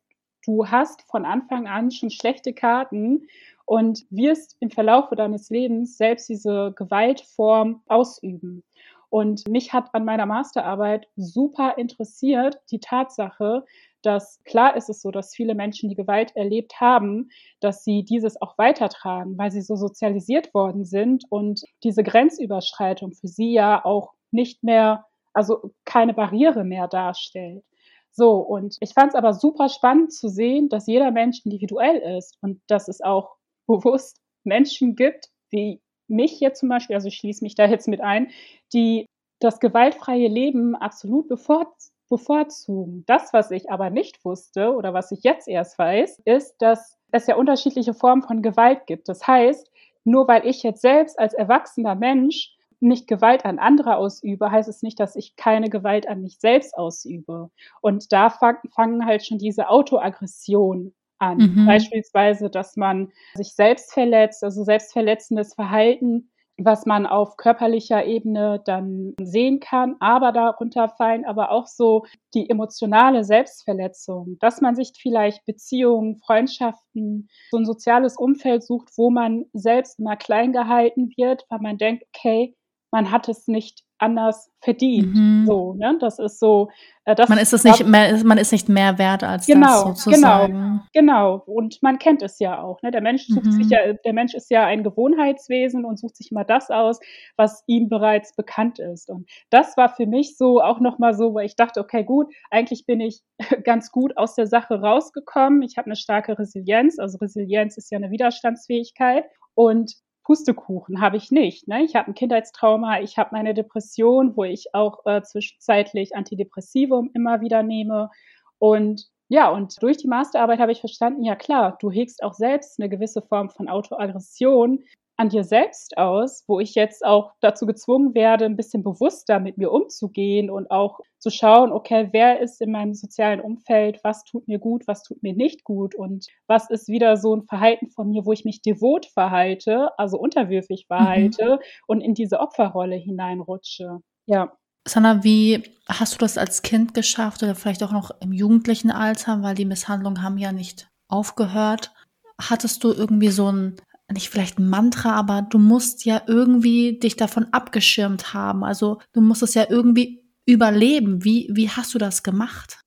[0.49, 3.29] du hast von Anfang an schon schlechte Karten
[3.67, 8.65] und wirst im Verlauf deines Lebens selbst diese Gewaltform ausüben.
[9.11, 13.65] Und mich hat an meiner Masterarbeit super interessiert die Tatsache,
[14.03, 17.31] dass klar ist es so, dass viele Menschen, die Gewalt erlebt haben,
[17.61, 23.29] dass sie dieses auch weitertragen, weil sie so sozialisiert worden sind und diese Grenzüberschreitung für
[23.29, 27.65] sie ja auch nicht mehr, also keine Barriere mehr darstellt.
[28.13, 32.37] So, und ich fand es aber super spannend zu sehen, dass jeder Mensch individuell ist
[32.41, 37.45] und dass es auch bewusst Menschen gibt, wie mich jetzt zum Beispiel, also ich schließe
[37.45, 38.31] mich da jetzt mit ein,
[38.73, 39.07] die
[39.41, 43.05] das gewaltfreie Leben absolut bevorzugen.
[43.07, 47.27] Das, was ich aber nicht wusste oder was ich jetzt erst weiß, ist, dass es
[47.27, 49.09] ja unterschiedliche Formen von Gewalt gibt.
[49.09, 49.71] Das heißt,
[50.05, 54.83] nur weil ich jetzt selbst als erwachsener Mensch nicht Gewalt an andere ausübe, heißt es
[54.83, 57.51] nicht, dass ich keine Gewalt an mich selbst ausübe.
[57.81, 61.39] Und da fangen halt schon diese Autoaggression an.
[61.39, 61.67] Mhm.
[61.67, 69.15] Beispielsweise, dass man sich selbst verletzt, also selbstverletzendes Verhalten was man auf körperlicher Ebene dann
[69.23, 75.47] sehen kann, aber darunter fallen aber auch so die emotionale Selbstverletzung, dass man sich vielleicht
[75.47, 81.61] Beziehungen, Freundschaften, so ein soziales Umfeld sucht, wo man selbst mal klein gehalten wird, weil
[81.61, 82.57] man denkt, okay,
[82.91, 85.15] man hat es nicht anders verdient.
[85.15, 85.45] Mhm.
[85.47, 85.97] So, ne?
[86.01, 86.71] Das ist so.
[87.05, 90.05] Äh, das man ist es nicht mehr, man ist nicht mehr wert als genau, das
[90.05, 90.53] sozusagen.
[90.53, 91.43] Genau, genau.
[91.47, 92.81] Und man kennt es ja auch.
[92.83, 92.91] Ne?
[92.91, 93.53] Der Mensch sucht mhm.
[93.53, 97.01] sich ja, der Mensch ist ja ein Gewohnheitswesen und sucht sich immer das aus,
[97.37, 99.11] was ihm bereits bekannt ist.
[99.11, 102.87] Und das war für mich so auch nochmal so, weil ich dachte, okay, gut, eigentlich
[102.87, 103.23] bin ich
[103.65, 105.63] ganz gut aus der Sache rausgekommen.
[105.63, 106.99] Ich habe eine starke Resilienz.
[106.99, 109.25] Also Resilienz ist ja eine Widerstandsfähigkeit.
[109.55, 109.97] Und
[110.29, 111.69] Pustekuchen habe ich nicht.
[111.69, 111.83] Ne?
[111.85, 117.41] Ich habe ein Kindheitstrauma, ich habe meine Depression, wo ich auch äh, zwischenzeitlich Antidepressivum immer
[117.41, 118.11] wieder nehme.
[118.59, 122.79] Und ja, und durch die Masterarbeit habe ich verstanden, ja klar, du hegst auch selbst
[122.79, 124.85] eine gewisse Form von Autoaggression,
[125.19, 129.59] an dir selbst aus, wo ich jetzt auch dazu gezwungen werde, ein bisschen bewusster mit
[129.59, 134.47] mir umzugehen und auch zu schauen, okay, wer ist in meinem sozialen Umfeld, was tut
[134.47, 138.09] mir gut, was tut mir nicht gut und was ist wieder so ein Verhalten von
[138.09, 140.95] mir, wo ich mich devot verhalte, also unterwürfig mhm.
[140.95, 141.59] verhalte mhm.
[141.89, 143.99] und in diese Opferrolle hineinrutsche.
[144.27, 144.53] Ja.
[144.87, 149.43] Sanna, wie hast du das als Kind geschafft oder vielleicht auch noch im jugendlichen Alter,
[149.43, 151.93] weil die Misshandlungen haben ja nicht aufgehört?
[152.41, 153.81] Hattest du irgendwie so ein
[154.13, 158.65] nicht vielleicht ein Mantra, aber du musst ja irgendwie dich davon abgeschirmt haben.
[158.65, 161.25] Also du musst es ja irgendwie überleben.
[161.25, 162.81] Wie, wie hast du das gemacht?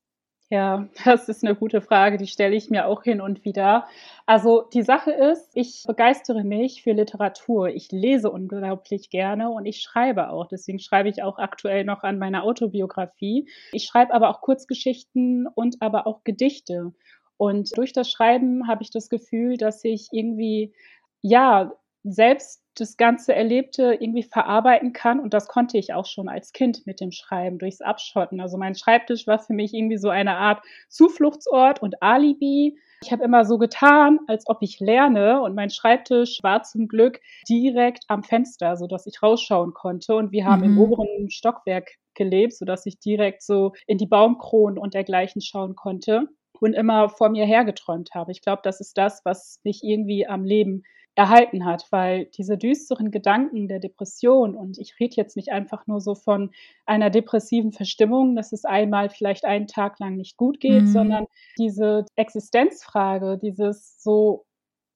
[0.51, 3.87] Ja, das ist eine gute Frage, die stelle ich mir auch hin und wieder.
[4.25, 7.69] Also die Sache ist, ich begeistere mich für Literatur.
[7.69, 10.47] Ich lese unglaublich gerne und ich schreibe auch.
[10.47, 13.47] Deswegen schreibe ich auch aktuell noch an meiner Autobiografie.
[13.71, 16.91] Ich schreibe aber auch Kurzgeschichten und aber auch Gedichte.
[17.37, 20.73] Und durch das Schreiben habe ich das Gefühl, dass ich irgendwie
[21.21, 21.71] ja,
[22.03, 25.19] selbst das ganze Erlebte irgendwie verarbeiten kann.
[25.19, 28.39] Und das konnte ich auch schon als Kind mit dem Schreiben, durchs Abschotten.
[28.39, 32.77] Also mein Schreibtisch war für mich irgendwie so eine Art Zufluchtsort und Alibi.
[33.03, 35.41] Ich habe immer so getan, als ob ich lerne.
[35.41, 40.15] Und mein Schreibtisch war zum Glück direkt am Fenster, sodass ich rausschauen konnte.
[40.15, 40.65] Und wir haben mhm.
[40.65, 46.27] im oberen Stockwerk gelebt, sodass ich direkt so in die Baumkronen und dergleichen schauen konnte
[46.61, 48.31] und immer vor mir hergeträumt habe.
[48.31, 50.83] Ich glaube, das ist das, was mich irgendwie am Leben
[51.15, 55.99] erhalten hat, weil diese düsteren Gedanken der Depression, und ich rede jetzt nicht einfach nur
[55.99, 56.51] so von
[56.85, 60.87] einer depressiven Verstimmung, dass es einmal vielleicht einen Tag lang nicht gut geht, mhm.
[60.87, 61.25] sondern
[61.57, 64.45] diese Existenzfrage, dieses so,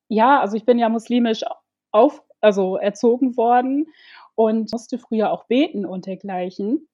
[0.08, 1.44] ja, also ich bin ja muslimisch
[1.92, 3.88] auf, also erzogen worden
[4.36, 6.88] und musste früher auch beten und dergleichen.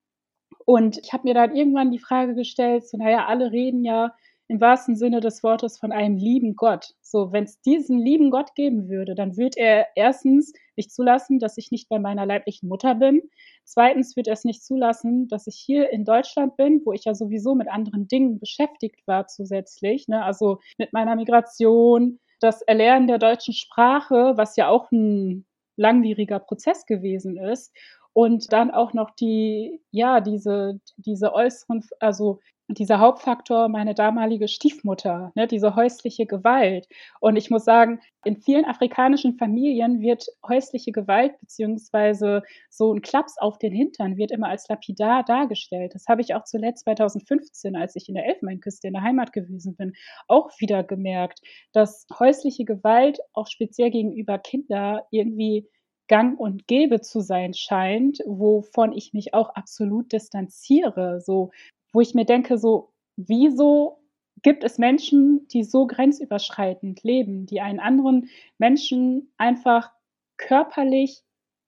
[0.65, 4.13] Und ich habe mir dann irgendwann die Frage gestellt, so, naja, alle reden ja
[4.51, 6.93] im wahrsten Sinne des Wortes von einem lieben Gott.
[7.01, 11.57] So, wenn es diesen lieben Gott geben würde, dann würde er erstens nicht zulassen, dass
[11.57, 13.21] ich nicht bei meiner leiblichen Mutter bin.
[13.63, 17.15] Zweitens wird er es nicht zulassen, dass ich hier in Deutschland bin, wo ich ja
[17.15, 20.09] sowieso mit anderen Dingen beschäftigt war zusätzlich.
[20.09, 20.21] Ne?
[20.21, 25.45] Also mit meiner Migration, das Erlernen der deutschen Sprache, was ja auch ein
[25.77, 27.73] langwieriger Prozess gewesen ist.
[28.11, 32.39] Und dann auch noch die, ja, diese, diese äußeren, also
[32.79, 36.87] dieser Hauptfaktor meine damalige Stiefmutter, ne, diese häusliche Gewalt.
[37.19, 43.37] Und ich muss sagen, in vielen afrikanischen Familien wird häusliche Gewalt beziehungsweise so ein Klaps
[43.39, 45.93] auf den Hintern wird immer als lapidar dargestellt.
[45.95, 49.75] Das habe ich auch zuletzt 2015, als ich in der Elfenbeinküste in der Heimat gewesen
[49.75, 49.93] bin,
[50.27, 51.41] auch wieder gemerkt,
[51.73, 55.67] dass häusliche Gewalt auch speziell gegenüber Kindern irgendwie
[56.11, 61.21] gang und gäbe zu sein scheint, wovon ich mich auch absolut distanziere.
[61.21, 61.51] So,
[61.93, 64.01] wo ich mir denke, so, wieso
[64.41, 69.91] gibt es Menschen, die so grenzüberschreitend leben, die einen anderen Menschen einfach
[70.37, 71.21] körperlich,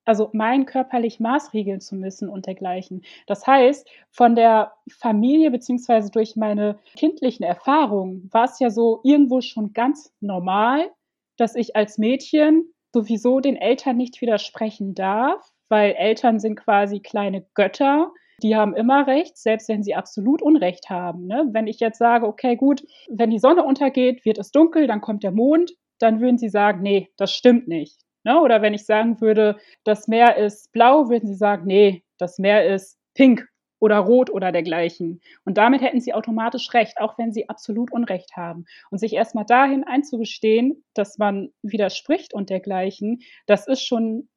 [0.05, 3.03] also mein körperlich maßregeln zu müssen und dergleichen.
[3.27, 9.41] Das heißt, von der Familie beziehungsweise durch meine kindlichen Erfahrungen war es ja so irgendwo
[9.41, 10.91] schon ganz normal,
[11.38, 17.45] dass ich als Mädchen sowieso den Eltern nicht widersprechen darf, weil Eltern sind quasi kleine
[17.53, 18.12] Götter
[18.43, 21.27] die haben immer recht, selbst wenn sie absolut Unrecht haben.
[21.27, 21.47] Ne?
[21.51, 25.23] Wenn ich jetzt sage, okay, gut, wenn die Sonne untergeht, wird es dunkel, dann kommt
[25.23, 28.01] der Mond, dann würden sie sagen, nee, das stimmt nicht.
[28.23, 28.39] Ne?
[28.39, 32.67] Oder wenn ich sagen würde, das Meer ist blau, würden sie sagen, nee, das Meer
[32.67, 33.47] ist pink
[33.79, 35.21] oder rot oder dergleichen.
[35.43, 38.65] Und damit hätten sie automatisch recht, auch wenn sie absolut Unrecht haben.
[38.91, 44.29] Und sich erstmal dahin einzugestehen, dass man widerspricht und dergleichen, das ist schon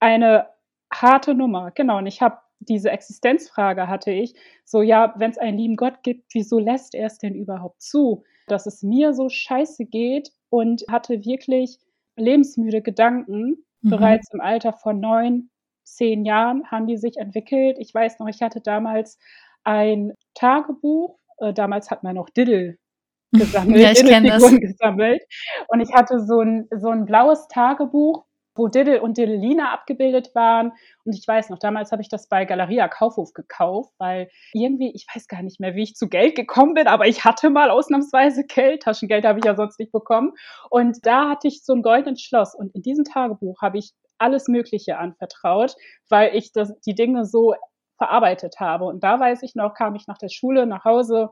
[0.00, 0.48] eine
[0.92, 1.70] harte Nummer.
[1.70, 1.98] Genau.
[1.98, 6.32] Und ich habe diese Existenzfrage hatte ich, so ja, wenn es einen lieben Gott gibt,
[6.32, 11.24] wieso lässt er es denn überhaupt zu, dass es mir so scheiße geht und hatte
[11.24, 11.78] wirklich
[12.16, 13.64] lebensmüde Gedanken.
[13.82, 13.90] Mhm.
[13.90, 15.50] Bereits im Alter von neun,
[15.84, 17.76] zehn Jahren haben die sich entwickelt.
[17.78, 19.18] Ich weiß noch, ich hatte damals
[19.64, 21.18] ein Tagebuch.
[21.38, 22.76] Äh, damals hat man noch Diddle
[23.32, 24.42] gesammelt, ja, ich das.
[24.60, 25.22] gesammelt.
[25.68, 28.24] Und ich hatte so ein, so ein blaues Tagebuch,
[28.60, 30.72] wo Diddle und Diddlelina abgebildet waren.
[31.04, 35.06] Und ich weiß noch, damals habe ich das bei Galeria Kaufhof gekauft, weil irgendwie, ich
[35.12, 38.44] weiß gar nicht mehr, wie ich zu Geld gekommen bin, aber ich hatte mal ausnahmsweise
[38.44, 38.82] Geld.
[38.82, 40.32] Taschengeld habe ich ja sonst nicht bekommen.
[40.68, 42.54] Und da hatte ich so ein goldenes Schloss.
[42.54, 45.74] Und in diesem Tagebuch habe ich alles Mögliche anvertraut,
[46.10, 47.54] weil ich das, die Dinge so
[47.96, 48.84] verarbeitet habe.
[48.84, 51.30] Und da weiß ich noch, kam ich nach der Schule nach Hause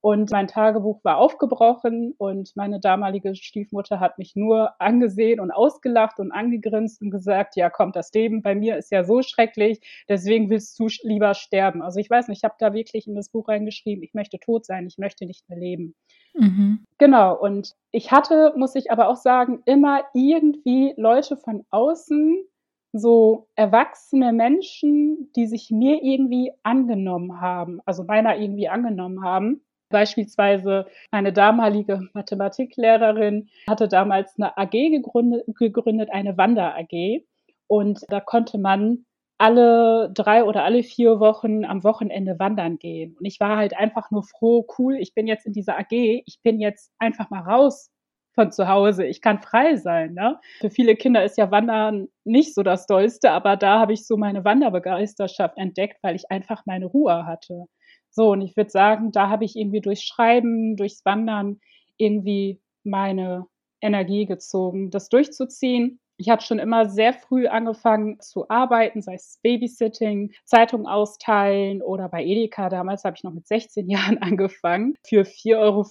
[0.00, 6.20] und mein Tagebuch war aufgebrochen und meine damalige Stiefmutter hat mich nur angesehen und ausgelacht
[6.20, 10.50] und angegrinst und gesagt, ja, kommt das Leben bei mir ist ja so schrecklich, deswegen
[10.50, 11.82] willst du lieber sterben.
[11.82, 14.64] Also ich weiß nicht, ich habe da wirklich in das Buch reingeschrieben, ich möchte tot
[14.64, 15.94] sein, ich möchte nicht mehr leben.
[16.34, 16.84] Mhm.
[16.98, 22.44] Genau, und ich hatte, muss ich aber auch sagen, immer irgendwie Leute von außen,
[22.92, 29.62] so erwachsene Menschen, die sich mir irgendwie angenommen haben, also meiner irgendwie angenommen haben.
[29.90, 37.24] Beispielsweise meine damalige Mathematiklehrerin hatte damals eine AG gegründet, eine Wander-AG.
[37.68, 39.04] Und da konnte man
[39.38, 43.16] alle drei oder alle vier Wochen am Wochenende wandern gehen.
[43.18, 46.40] Und ich war halt einfach nur froh, cool, ich bin jetzt in dieser AG, ich
[46.42, 47.90] bin jetzt einfach mal raus
[48.34, 50.14] von zu Hause, ich kann frei sein.
[50.14, 50.38] Ne?
[50.60, 54.16] Für viele Kinder ist ja Wandern nicht so das Dollste, aber da habe ich so
[54.16, 57.64] meine Wanderbegeisterschaft entdeckt, weil ich einfach meine Ruhe hatte.
[58.10, 61.60] So, und ich würde sagen, da habe ich irgendwie durchs Schreiben, durchs Wandern
[61.96, 63.46] irgendwie meine
[63.80, 66.00] Energie gezogen, das durchzuziehen.
[66.20, 72.08] Ich habe schon immer sehr früh angefangen zu arbeiten, sei es Babysitting, Zeitung austeilen oder
[72.08, 72.68] bei Edeka.
[72.70, 74.94] Damals habe ich noch mit 16 Jahren angefangen.
[75.06, 75.86] Für 4,50 Euro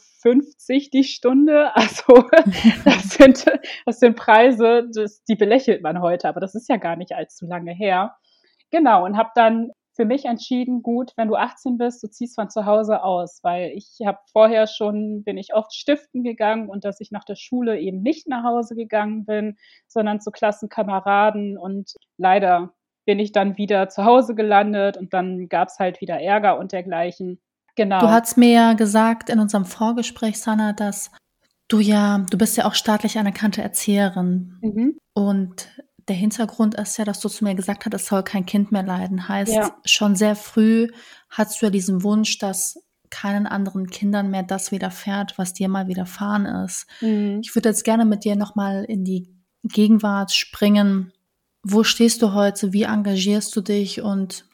[0.94, 1.72] die Stunde.
[1.76, 2.26] Also
[2.84, 3.46] das sind,
[3.86, 7.46] das sind Preise, das, die belächelt man heute, aber das ist ja gar nicht allzu
[7.46, 8.18] lange her.
[8.70, 12.52] Genau, und habe dann für mich entschieden, gut, wenn du 18 bist, du ziehst von
[12.52, 17.02] zu Hause aus, weil ich habe vorher schon, bin ich oft stiften gegangen und dass
[17.02, 19.58] ich nach der Schule eben nicht nach Hause gegangen bin,
[19.88, 22.74] sondern zu Klassenkameraden und leider
[23.06, 26.74] bin ich dann wieder zu Hause gelandet und dann gab es halt wieder Ärger und
[26.74, 27.42] dergleichen.
[27.76, 28.00] Genau.
[28.00, 31.12] Du hast mir ja gesagt in unserem Vorgespräch, Sanna, dass
[31.70, 34.60] du ja, du bist ja auch staatlich anerkannte Erzieherin.
[34.62, 35.00] Mhm.
[35.14, 35.70] Und
[36.08, 38.84] der Hintergrund ist ja, dass du zu mir gesagt hast, es soll kein Kind mehr
[38.84, 39.28] leiden.
[39.28, 39.76] Heißt, ja.
[39.86, 40.88] schon sehr früh
[41.30, 45.88] hast du ja diesen Wunsch, dass keinen anderen Kindern mehr das widerfährt, was dir mal
[45.88, 46.88] widerfahren ist.
[47.02, 47.40] Mhm.
[47.42, 49.30] Ich würde jetzt gerne mit dir nochmal in die
[49.64, 51.12] Gegenwart springen.
[51.64, 52.74] Wo stehst du heute?
[52.74, 54.46] Wie engagierst du dich und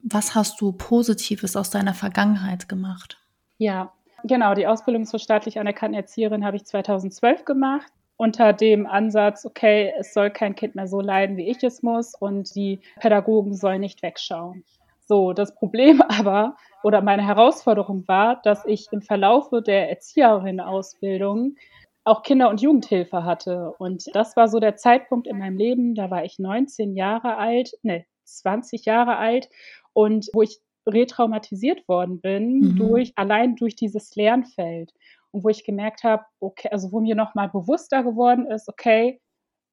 [0.00, 3.18] was hast du Positives aus deiner Vergangenheit gemacht?
[3.58, 3.92] Ja,
[4.24, 4.54] genau.
[4.54, 10.14] Die Ausbildung zur staatlich anerkannten Erzieherin habe ich 2012 gemacht unter dem Ansatz, okay, es
[10.14, 14.02] soll kein Kind mehr so leiden, wie ich es muss und die Pädagogen sollen nicht
[14.02, 14.64] wegschauen.
[15.06, 21.56] So, das Problem aber oder meine Herausforderung war, dass ich im Verlaufe der Erzieherinnen-Ausbildung
[22.04, 23.72] auch Kinder- und Jugendhilfe hatte.
[23.78, 27.76] Und das war so der Zeitpunkt in meinem Leben, da war ich 19 Jahre alt,
[27.82, 29.48] ne, 20 Jahre alt
[29.92, 32.76] und wo ich retraumatisiert worden bin mhm.
[32.76, 34.92] durch, allein durch dieses Lernfeld
[35.36, 39.20] und wo ich gemerkt habe, okay, also wo mir nochmal bewusster geworden ist, okay,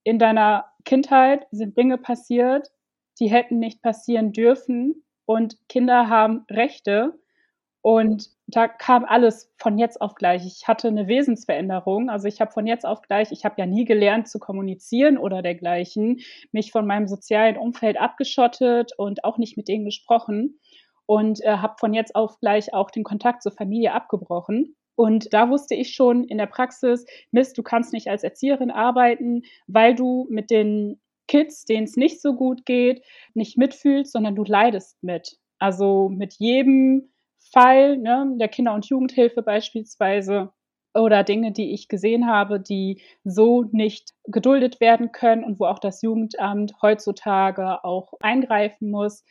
[0.04, 2.70] in deiner Kindheit sind Dinge passiert,
[3.22, 7.18] die hätten nicht passieren dürfen und Kinder haben Rechte
[7.82, 10.46] und da kam alles von jetzt auf gleich.
[10.46, 12.10] Ich hatte eine Wesensveränderung.
[12.10, 15.42] Also ich habe von jetzt auf gleich, ich habe ja nie gelernt zu kommunizieren oder
[15.42, 16.20] dergleichen,
[16.52, 20.60] mich von meinem sozialen Umfeld abgeschottet und auch nicht mit denen gesprochen
[21.06, 24.76] und äh, habe von jetzt auf gleich auch den Kontakt zur Familie abgebrochen.
[24.96, 29.44] Und da wusste ich schon in der Praxis, Mist, du kannst nicht als Erzieherin arbeiten,
[29.68, 33.04] weil du mit den Kids, denen es nicht so gut geht,
[33.34, 35.38] nicht mitfühlst, sondern du leidest mit.
[35.58, 37.14] Also mit jedem
[37.52, 40.52] Fall ne, der Kinder- und Jugendhilfe beispielsweise
[40.96, 45.80] oder Dinge, die ich gesehen habe, die so nicht geduldet werden können und wo auch
[45.80, 49.24] das Jugendamt heutzutage auch eingreifen muss,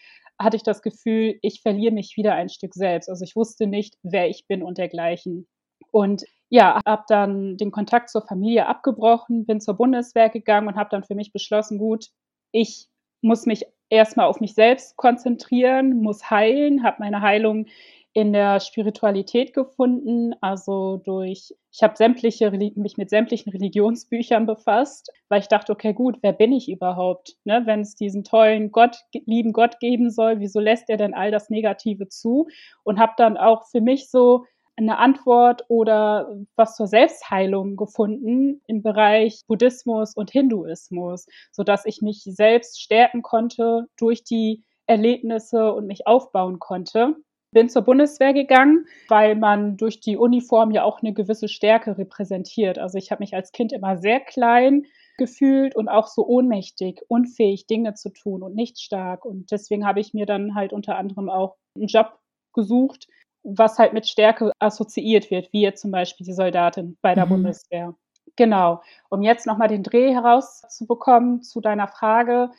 [0.42, 3.08] hatte ich das Gefühl, ich verliere mich wieder ein Stück selbst.
[3.08, 5.46] Also ich wusste nicht, wer ich bin und dergleichen.
[5.90, 10.90] Und ja, habe dann den Kontakt zur Familie abgebrochen, bin zur Bundeswehr gegangen und habe
[10.90, 12.08] dann für mich beschlossen, gut,
[12.52, 12.88] ich
[13.22, 17.66] muss mich erstmal auf mich selbst konzentrieren, muss heilen, habe meine Heilung
[18.14, 25.40] in der Spiritualität gefunden, also durch, ich habe sämtliche, mich mit sämtlichen Religionsbüchern befasst, weil
[25.40, 27.36] ich dachte, okay, gut, wer bin ich überhaupt?
[27.44, 27.62] Ne?
[27.64, 31.48] Wenn es diesen tollen Gott, lieben Gott geben soll, wieso lässt er denn all das
[31.48, 32.48] Negative zu?
[32.84, 34.44] Und habe dann auch für mich so
[34.76, 42.02] eine Antwort oder was zur Selbstheilung gefunden im Bereich Buddhismus und Hinduismus, so dass ich
[42.02, 47.16] mich selbst stärken konnte durch die Erlebnisse und mich aufbauen konnte
[47.52, 52.78] bin zur Bundeswehr gegangen, weil man durch die Uniform ja auch eine gewisse Stärke repräsentiert.
[52.78, 54.86] Also ich habe mich als Kind immer sehr klein
[55.18, 59.24] gefühlt und auch so ohnmächtig, unfähig, Dinge zu tun und nicht stark.
[59.24, 62.18] Und deswegen habe ich mir dann halt unter anderem auch einen Job
[62.54, 63.06] gesucht,
[63.44, 67.30] was halt mit Stärke assoziiert wird, wie jetzt zum Beispiel die Soldatin bei der mhm.
[67.30, 67.94] Bundeswehr.
[68.36, 68.80] Genau.
[69.10, 72.50] Um jetzt nochmal den Dreh herauszubekommen zu deiner Frage.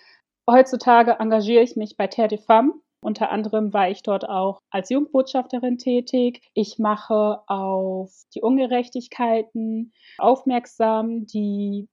[0.48, 4.90] Heutzutage engagiere ich mich bei Terre de Femme unter anderem war ich dort auch als
[4.90, 6.42] Jugendbotschafterin tätig.
[6.54, 11.88] Ich mache auf die Ungerechtigkeiten aufmerksam, die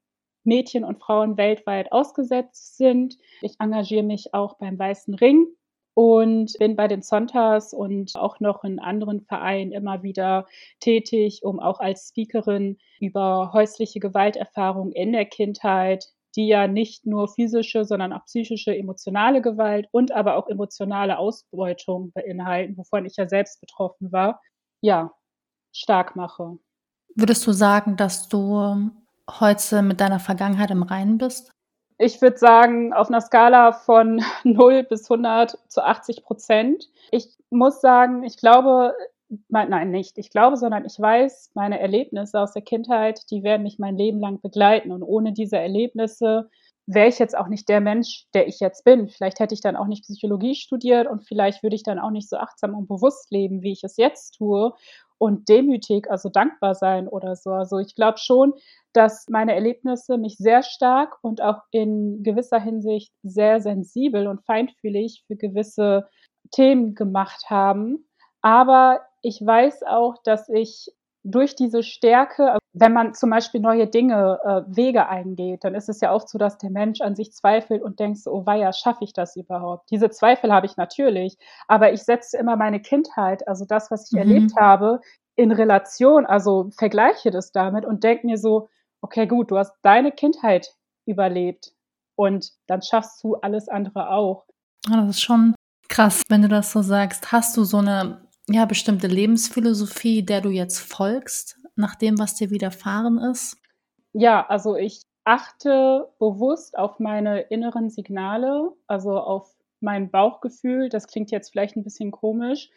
[0.44, 3.16] Mädchen und Frauen weltweit ausgesetzt sind.
[3.42, 5.46] Ich engagiere mich auch beim Weißen Ring
[5.94, 10.46] und bin bei den Zontas und auch noch in anderen Vereinen immer wieder
[10.78, 17.28] tätig, um auch als Speakerin über häusliche Gewalterfahrungen in der Kindheit, die ja nicht nur
[17.28, 23.28] physische, sondern auch psychische, emotionale Gewalt und aber auch emotionale Ausbeutung beinhalten, wovon ich ja
[23.28, 24.40] selbst betroffen war,
[24.80, 25.12] ja,
[25.72, 26.58] stark mache.
[27.14, 28.90] Würdest du sagen, dass du
[29.28, 31.52] heute mit deiner Vergangenheit im Reinen bist?
[31.98, 36.88] Ich würde sagen, auf einer Skala von 0 bis 100 zu 80 Prozent.
[37.10, 38.94] Ich muss sagen, ich glaube,
[39.48, 43.78] nein, nicht ich glaube, sondern ich weiß, meine Erlebnisse aus der Kindheit, die werden mich
[43.78, 44.92] mein Leben lang begleiten.
[44.92, 46.48] Und ohne diese Erlebnisse
[46.86, 49.08] wäre ich jetzt auch nicht der Mensch, der ich jetzt bin.
[49.08, 52.28] Vielleicht hätte ich dann auch nicht Psychologie studiert und vielleicht würde ich dann auch nicht
[52.28, 54.72] so achtsam und bewusst leben, wie ich es jetzt tue
[55.18, 57.50] und demütig, also dankbar sein oder so.
[57.50, 58.54] Also ich glaube schon,
[58.92, 65.22] dass meine Erlebnisse mich sehr stark und auch in gewisser Hinsicht sehr sensibel und feinfühlig
[65.26, 66.08] für gewisse
[66.50, 68.08] Themen gemacht haben.
[68.42, 74.38] Aber ich weiß auch, dass ich durch diese Stärke, wenn man zum Beispiel neue Dinge,
[74.42, 77.82] äh, Wege eingeht, dann ist es ja oft so, dass der Mensch an sich zweifelt
[77.82, 79.90] und denkt so, oh weia, schaffe ich das überhaupt?
[79.90, 81.36] Diese Zweifel habe ich natürlich,
[81.68, 84.18] aber ich setze immer meine Kindheit, also das, was ich mhm.
[84.18, 85.00] erlebt habe,
[85.36, 88.68] in Relation, also vergleiche das damit und denke mir so,
[89.02, 90.74] okay, gut, du hast deine Kindheit
[91.06, 91.72] überlebt
[92.16, 94.44] und dann schaffst du alles andere auch.
[94.88, 95.54] Das ist schon
[95.88, 97.32] krass, wenn du das so sagst.
[97.32, 102.50] Hast du so eine ja, bestimmte Lebensphilosophie, der du jetzt folgst, nach dem, was dir
[102.50, 103.56] widerfahren ist?
[104.12, 110.88] Ja, also ich achte bewusst auf meine inneren Signale, also auf mein Bauchgefühl.
[110.88, 112.70] Das klingt jetzt vielleicht ein bisschen komisch,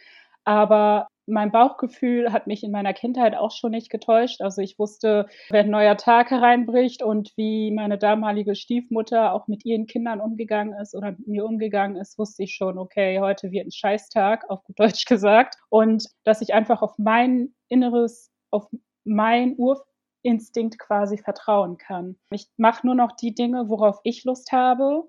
[0.45, 4.41] aber mein Bauchgefühl hat mich in meiner Kindheit auch schon nicht getäuscht.
[4.41, 9.63] Also ich wusste, wenn ein neuer Tag hereinbricht und wie meine damalige Stiefmutter auch mit
[9.65, 13.67] ihren Kindern umgegangen ist oder mit mir umgegangen ist, wusste ich schon, okay, heute wird
[13.67, 15.55] ein Scheißtag, auf gut Deutsch gesagt.
[15.69, 18.69] Und dass ich einfach auf mein Inneres, auf
[19.05, 22.17] mein Urinstinkt quasi vertrauen kann.
[22.31, 25.03] Ich mache nur noch die Dinge, worauf ich Lust habe.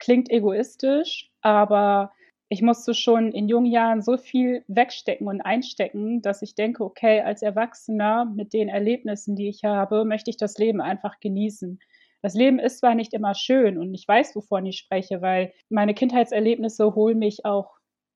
[0.00, 2.12] Klingt egoistisch, aber
[2.52, 7.20] ich musste schon in jungen Jahren so viel wegstecken und einstecken, dass ich denke, okay,
[7.20, 11.78] als Erwachsener mit den Erlebnissen, die ich habe, möchte ich das Leben einfach genießen.
[12.22, 15.94] Das Leben ist zwar nicht immer schön und ich weiß, wovon ich spreche, weil meine
[15.94, 17.70] Kindheitserlebnisse holen mich auch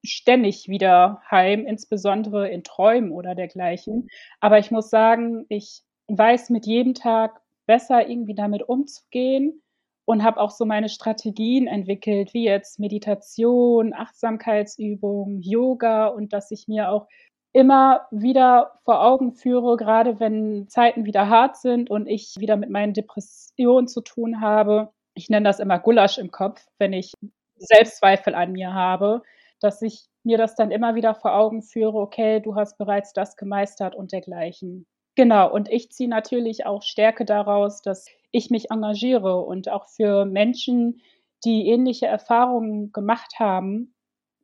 [0.05, 4.09] ständig wieder heim, insbesondere in Träumen oder dergleichen.
[4.41, 9.63] Aber ich muss sagen, ich weiß mit jedem Tag besser irgendwie damit umzugehen
[10.05, 16.69] und habe auch so meine Strategien entwickelt, wie jetzt Meditation, Achtsamkeitsübungen, Yoga und dass ich
[16.69, 17.09] mir auch
[17.53, 22.69] immer wieder vor Augen führe, gerade wenn Zeiten wieder hart sind und ich wieder mit
[22.71, 24.91] meinen Depressionen zu tun habe.
[25.15, 27.13] Ich nenne das immer Gulasch im Kopf, wenn ich
[27.57, 29.23] Selbstzweifel an mir habe,
[29.61, 33.37] dass ich mir das dann immer wieder vor Augen führe, okay, du hast bereits das
[33.37, 34.87] gemeistert und dergleichen.
[35.15, 40.25] Genau, und ich ziehe natürlich auch Stärke daraus, dass ich mich engagiere und auch für
[40.25, 41.01] Menschen,
[41.45, 43.95] die ähnliche Erfahrungen gemacht haben,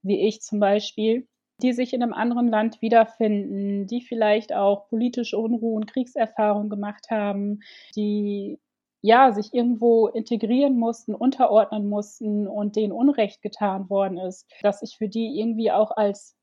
[0.03, 1.27] wie ich zum Beispiel,
[1.63, 7.61] die sich in einem anderen Land wiederfinden, die vielleicht auch politische Unruhen, Kriegserfahrungen gemacht haben,
[7.97, 8.59] die
[9.03, 14.97] ja sich irgendwo integrieren mussten, unterordnen mussten und denen Unrecht getan worden ist, dass ich
[14.99, 16.37] für die irgendwie auch als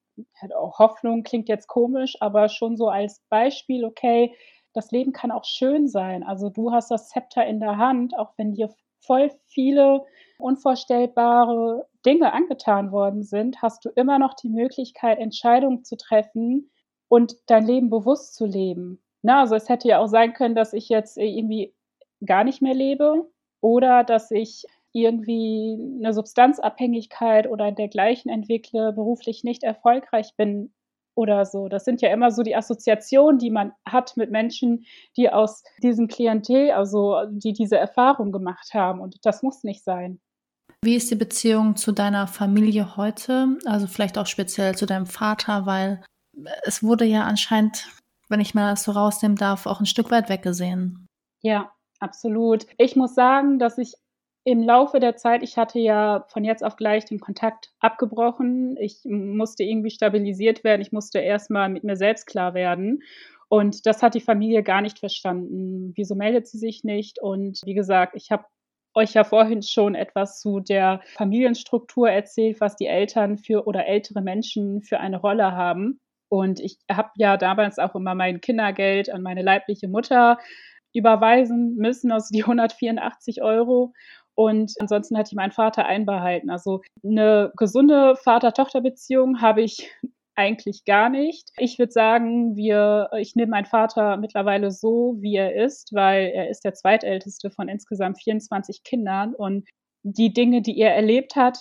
[0.52, 4.34] Hoffnung klingt jetzt komisch, aber schon so als Beispiel, okay,
[4.74, 6.24] das Leben kann auch schön sein.
[6.24, 10.06] Also du hast das Zepter in der Hand, auch wenn dir voll viele
[10.40, 16.70] unvorstellbare Dinge angetan worden sind, hast du immer noch die Möglichkeit, Entscheidungen zu treffen
[17.08, 19.02] und dein Leben bewusst zu leben.
[19.22, 21.74] Na, also es hätte ja auch sein können, dass ich jetzt irgendwie
[22.26, 23.30] gar nicht mehr lebe
[23.62, 30.74] oder dass ich irgendwie eine Substanzabhängigkeit oder dergleichen entwickle, beruflich nicht erfolgreich bin
[31.18, 31.68] oder so.
[31.68, 34.86] Das sind ja immer so die Assoziationen, die man hat mit Menschen,
[35.18, 39.02] die aus diesem Klientel, also die diese Erfahrung gemacht haben.
[39.02, 40.20] Und das muss nicht sein.
[40.84, 43.58] Wie ist die Beziehung zu deiner Familie heute?
[43.66, 46.04] Also vielleicht auch speziell zu deinem Vater, weil
[46.64, 47.88] es wurde ja anscheinend,
[48.30, 51.08] wenn ich mal das so rausnehmen darf, auch ein Stück weit weggesehen.
[51.42, 52.68] Ja, absolut.
[52.78, 53.96] Ich muss sagen, dass ich
[54.48, 58.78] im Laufe der Zeit, ich hatte ja von jetzt auf gleich den Kontakt abgebrochen.
[58.80, 60.82] Ich musste irgendwie stabilisiert werden.
[60.82, 63.04] Ich musste erstmal mit mir selbst klar werden.
[63.50, 65.92] Und das hat die Familie gar nicht verstanden.
[65.98, 67.22] Wieso meldet sie sich nicht?
[67.22, 68.46] Und wie gesagt, ich habe
[68.94, 74.22] euch ja vorhin schon etwas zu der Familienstruktur erzählt, was die Eltern für oder ältere
[74.22, 76.00] Menschen für eine Rolle haben.
[76.30, 80.38] Und ich habe ja damals auch immer mein Kindergeld an meine leibliche Mutter
[80.94, 83.92] überweisen müssen, also die 184 Euro.
[84.38, 86.52] Und ansonsten hatte ich meinen Vater einbehalten.
[86.52, 89.90] Also eine gesunde Vater-Tochter-Beziehung habe ich
[90.36, 91.50] eigentlich gar nicht.
[91.58, 96.50] Ich würde sagen, wir, ich nehme meinen Vater mittlerweile so, wie er ist, weil er
[96.50, 99.68] ist der zweitälteste von insgesamt 24 Kindern und
[100.04, 101.58] die Dinge, die er erlebt hat,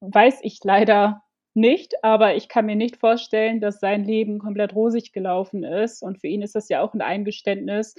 [0.00, 1.22] weiß ich leider
[1.54, 6.02] nicht, aber ich kann mir nicht vorstellen, dass sein Leben komplett rosig gelaufen ist.
[6.02, 7.94] Und für ihn ist das ja auch ein Eingeständnis,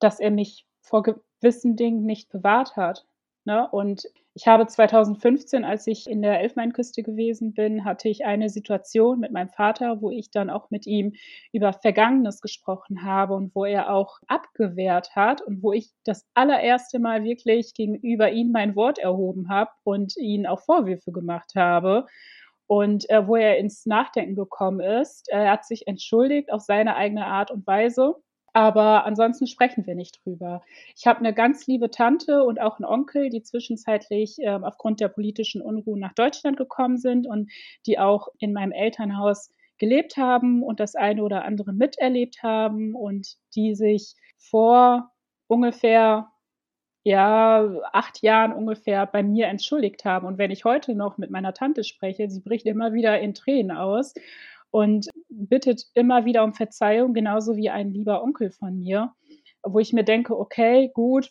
[0.00, 3.06] dass er mich vor gewissen Dingen nicht bewahrt hat.
[3.44, 3.68] Ne?
[3.70, 9.18] Und ich habe 2015, als ich in der Elfmeinküste gewesen bin, hatte ich eine Situation
[9.18, 11.14] mit meinem Vater, wo ich dann auch mit ihm
[11.52, 17.00] über Vergangenes gesprochen habe und wo er auch abgewehrt hat und wo ich das allererste
[17.00, 22.06] Mal wirklich gegenüber ihm mein Wort erhoben habe und ihn auch Vorwürfe gemacht habe.
[22.66, 27.26] Und äh, wo er ins Nachdenken gekommen ist, er hat sich entschuldigt auf seine eigene
[27.26, 28.14] Art und Weise
[28.52, 30.62] aber ansonsten sprechen wir nicht drüber.
[30.96, 35.08] Ich habe eine ganz liebe Tante und auch einen Onkel, die zwischenzeitlich äh, aufgrund der
[35.08, 37.50] politischen Unruhen nach Deutschland gekommen sind und
[37.86, 43.36] die auch in meinem Elternhaus gelebt haben und das eine oder andere miterlebt haben und
[43.54, 45.10] die sich vor
[45.46, 46.30] ungefähr
[47.02, 50.26] ja, acht Jahren ungefähr bei mir entschuldigt haben.
[50.26, 53.74] Und wenn ich heute noch mit meiner Tante spreche, sie bricht immer wieder in Tränen
[53.74, 54.12] aus
[54.70, 59.14] und bittet immer wieder um Verzeihung, genauso wie ein lieber Onkel von mir,
[59.62, 61.30] wo ich mir denke, okay, gut,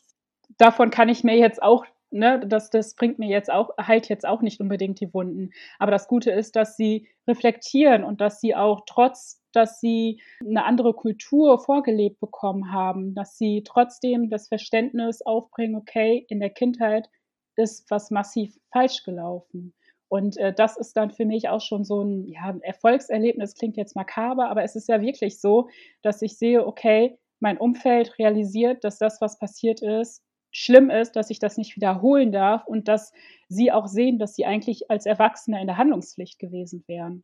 [0.57, 4.25] davon kann ich mir jetzt auch, ne, das, das bringt mir jetzt auch, heilt jetzt
[4.25, 5.51] auch nicht unbedingt die Wunden.
[5.77, 10.65] Aber das Gute ist, dass sie reflektieren und dass sie auch trotz, dass sie eine
[10.65, 17.09] andere Kultur vorgelebt bekommen haben, dass sie trotzdem das Verständnis aufbringen, okay, in der Kindheit
[17.55, 19.73] ist was massiv falsch gelaufen.
[20.09, 23.95] Und äh, das ist dann für mich auch schon so ein ja, Erfolgserlebnis, klingt jetzt
[23.95, 25.69] makaber, aber es ist ja wirklich so,
[26.01, 31.29] dass ich sehe, okay, mein Umfeld realisiert, dass das, was passiert ist, schlimm ist, dass
[31.29, 33.13] ich das nicht wiederholen darf und dass
[33.47, 37.23] sie auch sehen, dass sie eigentlich als Erwachsene in der Handlungspflicht gewesen wären.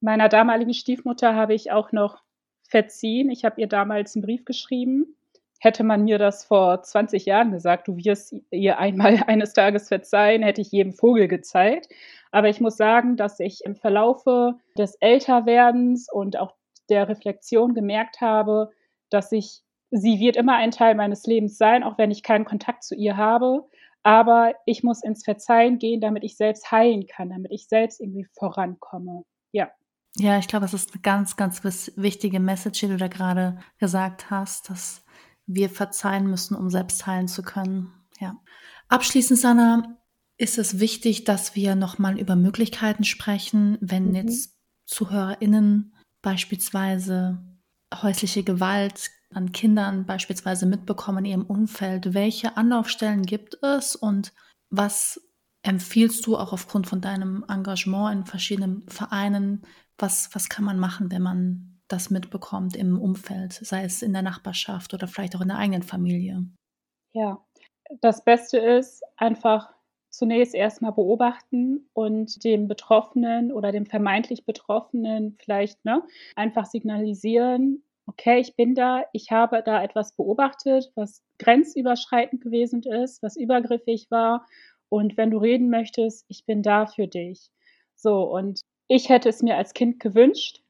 [0.00, 2.22] Meiner damaligen Stiefmutter habe ich auch noch
[2.62, 3.30] verziehen.
[3.30, 5.14] Ich habe ihr damals einen Brief geschrieben
[5.62, 10.42] Hätte man mir das vor 20 Jahren gesagt, du wirst ihr einmal eines Tages verzeihen,
[10.42, 11.86] hätte ich jedem Vogel gezeigt.
[12.32, 16.54] Aber ich muss sagen, dass ich im Verlaufe des Älterwerdens und auch
[16.88, 18.70] der Reflexion gemerkt habe,
[19.10, 22.82] dass ich, sie wird immer ein Teil meines Lebens sein, auch wenn ich keinen Kontakt
[22.82, 23.68] zu ihr habe.
[24.02, 28.26] Aber ich muss ins Verzeihen gehen, damit ich selbst heilen kann, damit ich selbst irgendwie
[28.36, 29.22] vorankomme.
[29.52, 29.70] Ja.
[30.16, 31.62] Ja, ich glaube, das ist eine ganz, ganz
[31.96, 35.04] wichtige Message, die du da gerade gesagt hast, dass
[35.46, 37.92] wir verzeihen müssen, um selbst heilen zu können.
[38.18, 38.36] Ja.
[38.88, 40.01] Abschließend, Sana,
[40.42, 44.14] ist es wichtig, dass wir nochmal über Möglichkeiten sprechen, wenn mhm.
[44.16, 47.38] jetzt ZuhörerInnen beispielsweise
[47.94, 52.12] häusliche Gewalt an Kindern beispielsweise mitbekommen in ihrem Umfeld.
[52.12, 54.32] Welche Anlaufstellen gibt es und
[54.68, 55.22] was
[55.62, 59.62] empfiehlst du auch aufgrund von deinem Engagement in verschiedenen Vereinen?
[59.96, 64.22] Was, was kann man machen, wenn man das mitbekommt im Umfeld, sei es in der
[64.22, 66.44] Nachbarschaft oder vielleicht auch in der eigenen Familie?
[67.12, 67.38] Ja,
[68.00, 69.72] das Beste ist einfach
[70.12, 76.02] zunächst erstmal beobachten und dem Betroffenen oder dem vermeintlich Betroffenen vielleicht ne,
[76.36, 83.22] einfach signalisieren, okay, ich bin da, ich habe da etwas beobachtet, was grenzüberschreitend gewesen ist,
[83.22, 84.46] was übergriffig war.
[84.88, 87.50] Und wenn du reden möchtest, ich bin da für dich.
[87.94, 90.62] So, und ich hätte es mir als Kind gewünscht,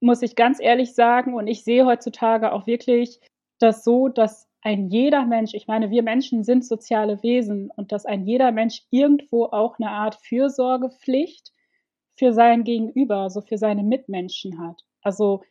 [0.00, 1.34] muss ich ganz ehrlich sagen.
[1.34, 3.20] Und ich sehe heutzutage auch wirklich
[3.58, 8.04] das so, dass ein jeder Mensch, ich meine, wir Menschen sind soziale Wesen und dass
[8.04, 11.52] ein jeder Mensch irgendwo auch eine Art Fürsorgepflicht
[12.16, 14.82] für sein Gegenüber, also für seine Mitmenschen hat.
[15.02, 15.44] Also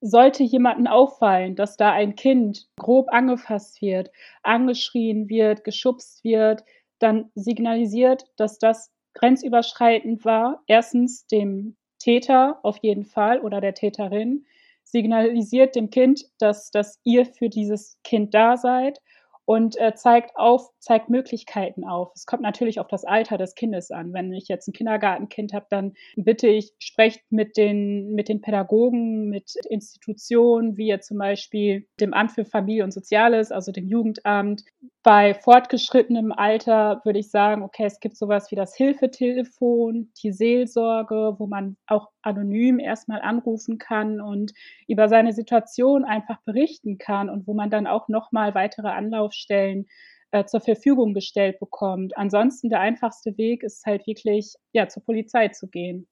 [0.00, 4.12] sollte jemanden auffallen, dass da ein Kind grob angefasst wird,
[4.44, 6.62] angeschrien wird, geschubst wird,
[7.00, 10.62] dann signalisiert, dass das grenzüberschreitend war.
[10.68, 14.46] Erstens dem Täter auf jeden Fall oder der Täterin,
[14.92, 19.00] signalisiert dem Kind, dass, dass ihr für dieses Kind da seid
[19.44, 22.12] und äh, zeigt auf, zeigt Möglichkeiten auf.
[22.14, 24.12] Es kommt natürlich auf das Alter des Kindes an.
[24.12, 29.28] Wenn ich jetzt ein Kindergartenkind habe, dann bitte ich, sprecht mit den, mit den Pädagogen,
[29.28, 34.62] mit Institutionen, wie jetzt zum Beispiel dem Amt für Familie und Soziales, also dem Jugendamt.
[35.04, 41.34] Bei fortgeschrittenem Alter würde ich sagen, okay, es gibt sowas wie das Hilfetelefon, die Seelsorge,
[41.38, 44.52] wo man auch anonym erstmal anrufen kann und
[44.86, 49.86] über seine Situation einfach berichten kann und wo man dann auch nochmal weitere Anlaufstellen
[50.30, 52.16] äh, zur Verfügung gestellt bekommt.
[52.16, 56.06] Ansonsten der einfachste Weg ist halt wirklich, ja, zur Polizei zu gehen.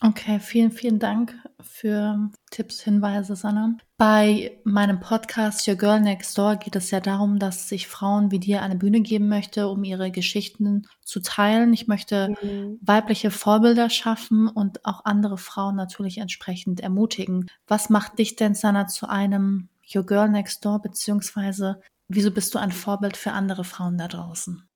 [0.00, 3.76] Okay, vielen, vielen Dank für Tipps, Hinweise, Sanna.
[3.96, 8.38] Bei meinem Podcast Your Girl Next Door geht es ja darum, dass ich Frauen wie
[8.38, 11.72] dir eine Bühne geben möchte, um ihre Geschichten zu teilen.
[11.72, 12.78] Ich möchte mhm.
[12.80, 17.50] weibliche Vorbilder schaffen und auch andere Frauen natürlich entsprechend ermutigen.
[17.66, 22.58] Was macht dich denn, Sanna, zu einem Your Girl Next Door, beziehungsweise wieso bist du
[22.58, 24.67] ein Vorbild für andere Frauen da draußen?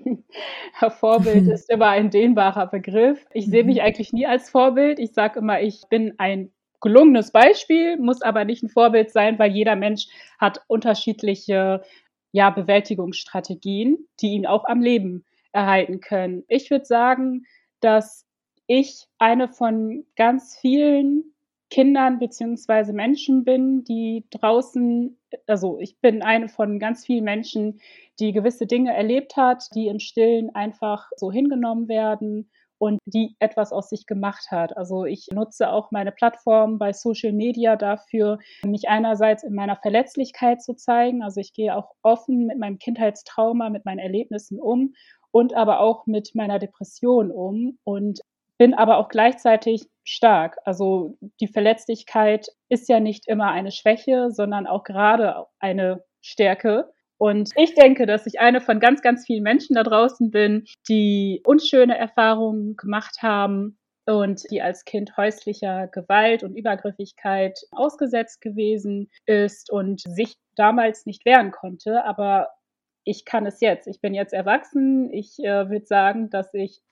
[1.00, 3.26] Vorbild ist immer ein dehnbarer Begriff.
[3.32, 3.82] Ich sehe mich mhm.
[3.82, 4.98] eigentlich nie als Vorbild.
[4.98, 9.52] Ich sage immer, ich bin ein gelungenes Beispiel, muss aber nicht ein Vorbild sein, weil
[9.52, 11.82] jeder Mensch hat unterschiedliche
[12.32, 16.44] ja, Bewältigungsstrategien, die ihn auch am Leben erhalten können.
[16.48, 17.44] Ich würde sagen,
[17.80, 18.26] dass
[18.66, 21.32] ich eine von ganz vielen
[21.72, 25.16] Kindern beziehungsweise Menschen bin, die draußen,
[25.46, 27.80] also ich bin eine von ganz vielen Menschen,
[28.22, 32.48] die gewisse Dinge erlebt hat, die im Stillen einfach so hingenommen werden
[32.78, 34.76] und die etwas aus sich gemacht hat.
[34.76, 40.62] Also ich nutze auch meine Plattform bei Social Media dafür, mich einerseits in meiner Verletzlichkeit
[40.62, 41.22] zu zeigen.
[41.22, 44.94] Also ich gehe auch offen mit meinem Kindheitstrauma, mit meinen Erlebnissen um
[45.32, 48.20] und aber auch mit meiner Depression um und
[48.56, 50.58] bin aber auch gleichzeitig stark.
[50.64, 56.92] Also die Verletzlichkeit ist ja nicht immer eine Schwäche, sondern auch gerade eine Stärke.
[57.22, 61.40] Und ich denke, dass ich eine von ganz, ganz vielen Menschen da draußen bin, die
[61.46, 69.70] unschöne Erfahrungen gemacht haben und die als Kind häuslicher Gewalt und Übergriffigkeit ausgesetzt gewesen ist
[69.70, 72.04] und sich damals nicht wehren konnte.
[72.04, 72.48] Aber
[73.04, 73.86] ich kann es jetzt.
[73.86, 75.08] Ich bin jetzt erwachsen.
[75.12, 76.82] Ich äh, würde sagen, dass ich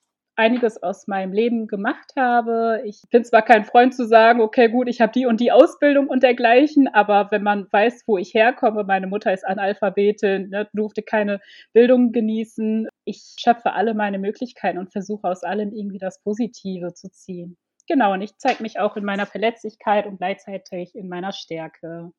[0.41, 2.81] einiges aus meinem Leben gemacht habe.
[2.87, 6.09] Ich bin zwar kein Freund zu sagen, okay, gut, ich habe die und die Ausbildung
[6.09, 11.03] und dergleichen, aber wenn man weiß, wo ich herkomme, meine Mutter ist Analphabetin, ne, durfte
[11.03, 11.41] keine
[11.75, 12.89] Bildung genießen.
[13.05, 17.59] Ich schöpfe alle meine Möglichkeiten und versuche aus allem irgendwie das Positive zu ziehen.
[17.87, 22.13] Genau, und ich zeige mich auch in meiner Verletzlichkeit und gleichzeitig in meiner Stärke.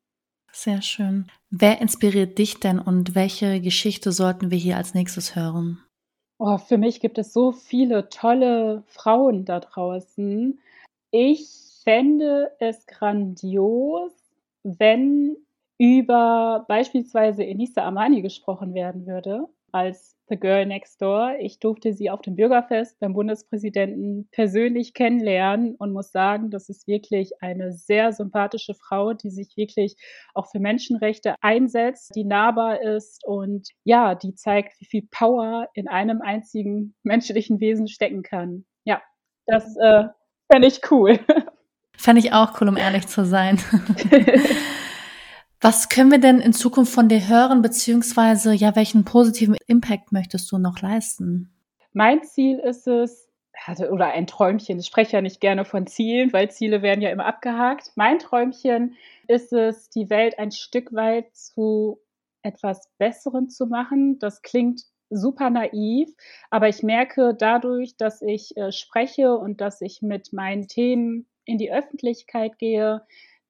[0.52, 1.26] Sehr schön.
[1.50, 5.82] Wer inspiriert dich denn und welche Geschichte sollten wir hier als nächstes hören?
[6.44, 10.58] Oh, für mich gibt es so viele tolle Frauen da draußen.
[11.12, 11.48] Ich
[11.84, 14.10] fände es grandios,
[14.64, 15.36] wenn
[15.78, 21.36] über beispielsweise Enisa Amani gesprochen werden würde als The Girl Next Door.
[21.40, 26.86] Ich durfte sie auf dem Bürgerfest beim Bundespräsidenten persönlich kennenlernen und muss sagen, das ist
[26.86, 29.96] wirklich eine sehr sympathische Frau, die sich wirklich
[30.34, 35.88] auch für Menschenrechte einsetzt, die nahbar ist und ja, die zeigt, wie viel Power in
[35.88, 38.64] einem einzigen menschlichen Wesen stecken kann.
[38.84, 39.02] Ja,
[39.46, 40.04] das äh,
[40.50, 41.18] fände ich cool.
[41.94, 43.60] Fände ich auch cool, um ehrlich zu sein.
[45.64, 50.50] Was können wir denn in Zukunft von dir hören, beziehungsweise ja, welchen positiven Impact möchtest
[50.50, 51.52] du noch leisten?
[51.92, 53.28] Mein Ziel ist es,
[53.88, 57.26] oder ein Träumchen, ich spreche ja nicht gerne von Zielen, weil Ziele werden ja immer
[57.26, 57.92] abgehakt.
[57.94, 58.96] Mein Träumchen
[59.28, 62.00] ist es, die Welt ein Stück weit zu
[62.42, 64.18] etwas Besseren zu machen.
[64.18, 66.12] Das klingt super naiv,
[66.50, 71.58] aber ich merke dadurch, dass ich äh, spreche und dass ich mit meinen Themen in
[71.58, 73.02] die Öffentlichkeit gehe,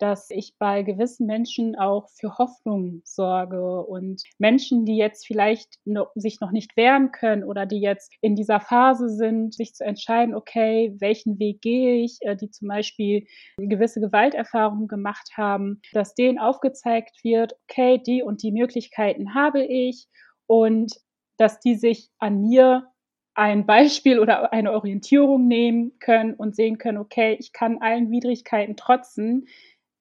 [0.03, 6.11] dass ich bei gewissen Menschen auch für Hoffnung sorge und Menschen, die jetzt vielleicht noch,
[6.17, 10.35] sich noch nicht wehren können oder die jetzt in dieser Phase sind, sich zu entscheiden,
[10.35, 13.29] okay, welchen Weg gehe ich, äh, die zum Beispiel
[13.59, 20.09] gewisse Gewalterfahrungen gemacht haben, dass denen aufgezeigt wird, okay, die und die Möglichkeiten habe ich
[20.49, 20.95] und
[21.37, 22.93] dass die sich an mir
[23.35, 28.77] ein Beispiel oder eine Orientierung nehmen können und sehen können, okay, ich kann allen Widrigkeiten
[28.77, 29.47] trotzen,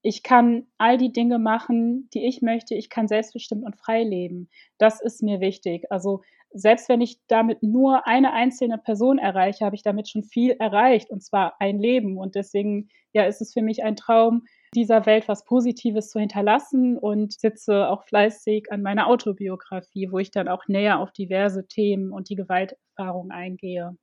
[0.02, 2.76] ich kann all die Dinge machen, die ich möchte.
[2.76, 4.49] Ich kann selbstbestimmt und frei leben.
[4.78, 5.91] Das ist mir wichtig.
[5.91, 6.22] Also
[6.54, 11.10] selbst wenn ich damit nur eine einzelne Person erreiche, habe ich damit schon viel erreicht
[11.10, 12.18] und zwar ein Leben.
[12.18, 14.43] Und deswegen, ja, ist es für mich ein Traum,
[14.74, 20.32] dieser Welt was Positives zu hinterlassen und sitze auch fleißig an meiner Autobiografie, wo ich
[20.32, 23.95] dann auch näher auf diverse Themen und die Gewalterfahrung eingehe.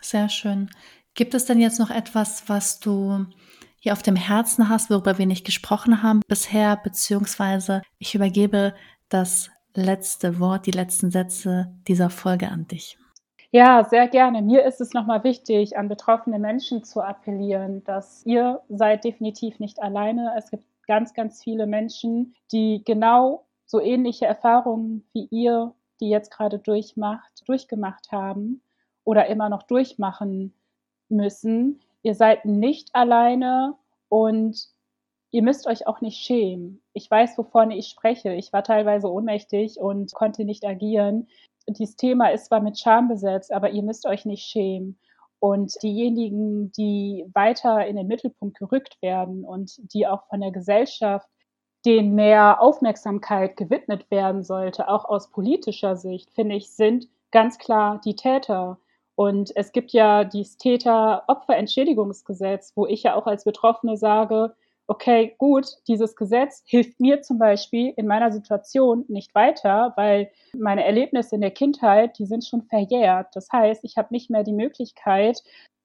[0.00, 0.70] Sehr schön.
[1.14, 3.26] Gibt es denn jetzt noch etwas, was du
[3.84, 8.72] hier auf dem Herzen hast, worüber wir nicht gesprochen haben bisher, beziehungsweise ich übergebe
[9.10, 12.96] das letzte Wort, die letzten Sätze dieser Folge an dich.
[13.50, 14.40] Ja, sehr gerne.
[14.40, 19.82] Mir ist es nochmal wichtig, an betroffene Menschen zu appellieren, dass ihr seid definitiv nicht
[19.82, 20.32] alleine.
[20.34, 26.30] Es gibt ganz, ganz viele Menschen, die genau so ähnliche Erfahrungen wie ihr, die jetzt
[26.30, 28.62] gerade durchmacht, durchgemacht haben
[29.04, 30.54] oder immer noch durchmachen
[31.10, 33.74] müssen ihr seid nicht alleine
[34.08, 34.68] und
[35.30, 36.80] ihr müsst euch auch nicht schämen.
[36.92, 38.32] Ich weiß, wovon ich spreche.
[38.34, 41.26] Ich war teilweise ohnmächtig und konnte nicht agieren.
[41.66, 44.98] Dieses Thema ist zwar mit Scham besetzt, aber ihr müsst euch nicht schämen.
[45.40, 51.28] Und diejenigen, die weiter in den Mittelpunkt gerückt werden und die auch von der Gesellschaft
[51.84, 58.00] denen mehr Aufmerksamkeit gewidmet werden sollte, auch aus politischer Sicht, finde ich, sind ganz klar
[58.04, 58.78] die Täter.
[59.16, 64.54] Und es gibt ja dieses Täter-Opfer-Entschädigungsgesetz, wo ich ja auch als Betroffene sage,
[64.86, 70.84] okay, gut, dieses Gesetz hilft mir zum Beispiel in meiner Situation nicht weiter, weil meine
[70.84, 73.28] Erlebnisse in der Kindheit, die sind schon verjährt.
[73.34, 75.42] Das heißt, ich habe nicht mehr die Möglichkeit,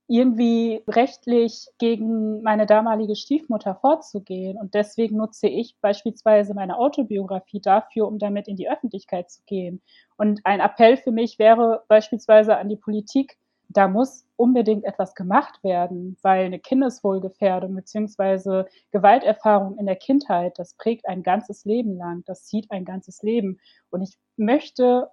[0.10, 4.58] irgendwie rechtlich gegen meine damalige Stiefmutter vorzugehen.
[4.58, 9.82] Und deswegen nutze ich beispielsweise meine Autobiografie dafür, um damit in die Öffentlichkeit zu gehen.
[10.18, 13.38] Und ein Appell für mich wäre beispielsweise an die Politik,
[13.70, 20.74] da muss unbedingt etwas gemacht werden, weil eine Kindeswohlgefährdung beziehungsweise Gewalterfahrung in der Kindheit, das
[20.74, 23.60] prägt ein ganzes Leben lang, das zieht ein ganzes Leben.
[23.92, 25.12] Und ich möchte,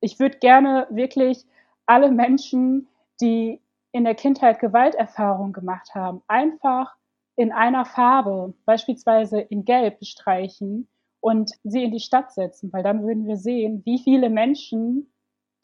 [0.00, 1.44] ich würde gerne wirklich
[1.86, 2.88] alle Menschen,
[3.20, 3.60] die
[3.92, 6.94] in der Kindheit Gewalterfahrung gemacht haben, einfach
[7.36, 10.88] in einer Farbe, beispielsweise in Gelb bestreichen
[11.20, 15.12] und sie in die Stadt setzen, weil dann würden wir sehen, wie viele Menschen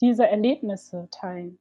[0.00, 1.58] diese Erlebnisse teilen.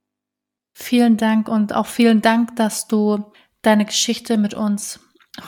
[0.73, 3.31] Vielen Dank und auch vielen Dank, dass du
[3.63, 4.99] deine Geschichte mit uns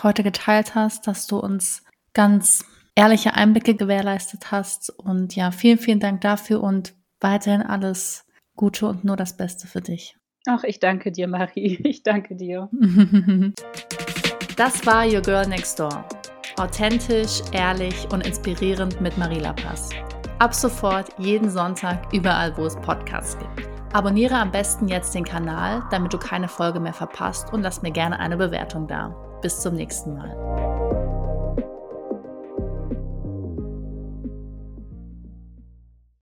[0.03, 2.65] heute geteilt hast, dass du uns ganz
[2.95, 4.89] ehrliche Einblicke gewährleistet hast.
[4.89, 9.82] Und ja, vielen, vielen Dank dafür und weiterhin alles Gute und nur das Beste für
[9.82, 10.18] dich.
[10.48, 11.80] Ach, ich danke dir, Marie.
[11.84, 12.70] Ich danke dir.
[14.56, 16.04] Das war Your Girl Next Door.
[16.58, 19.90] Authentisch, ehrlich und inspirierend mit Marie Lapas.
[20.40, 23.70] Ab sofort jeden Sonntag überall, wo es Podcasts gibt.
[23.94, 27.92] Abonniere am besten jetzt den Kanal, damit du keine Folge mehr verpasst und lass mir
[27.92, 29.16] gerne eine Bewertung da.
[29.42, 30.89] Bis zum nächsten Mal.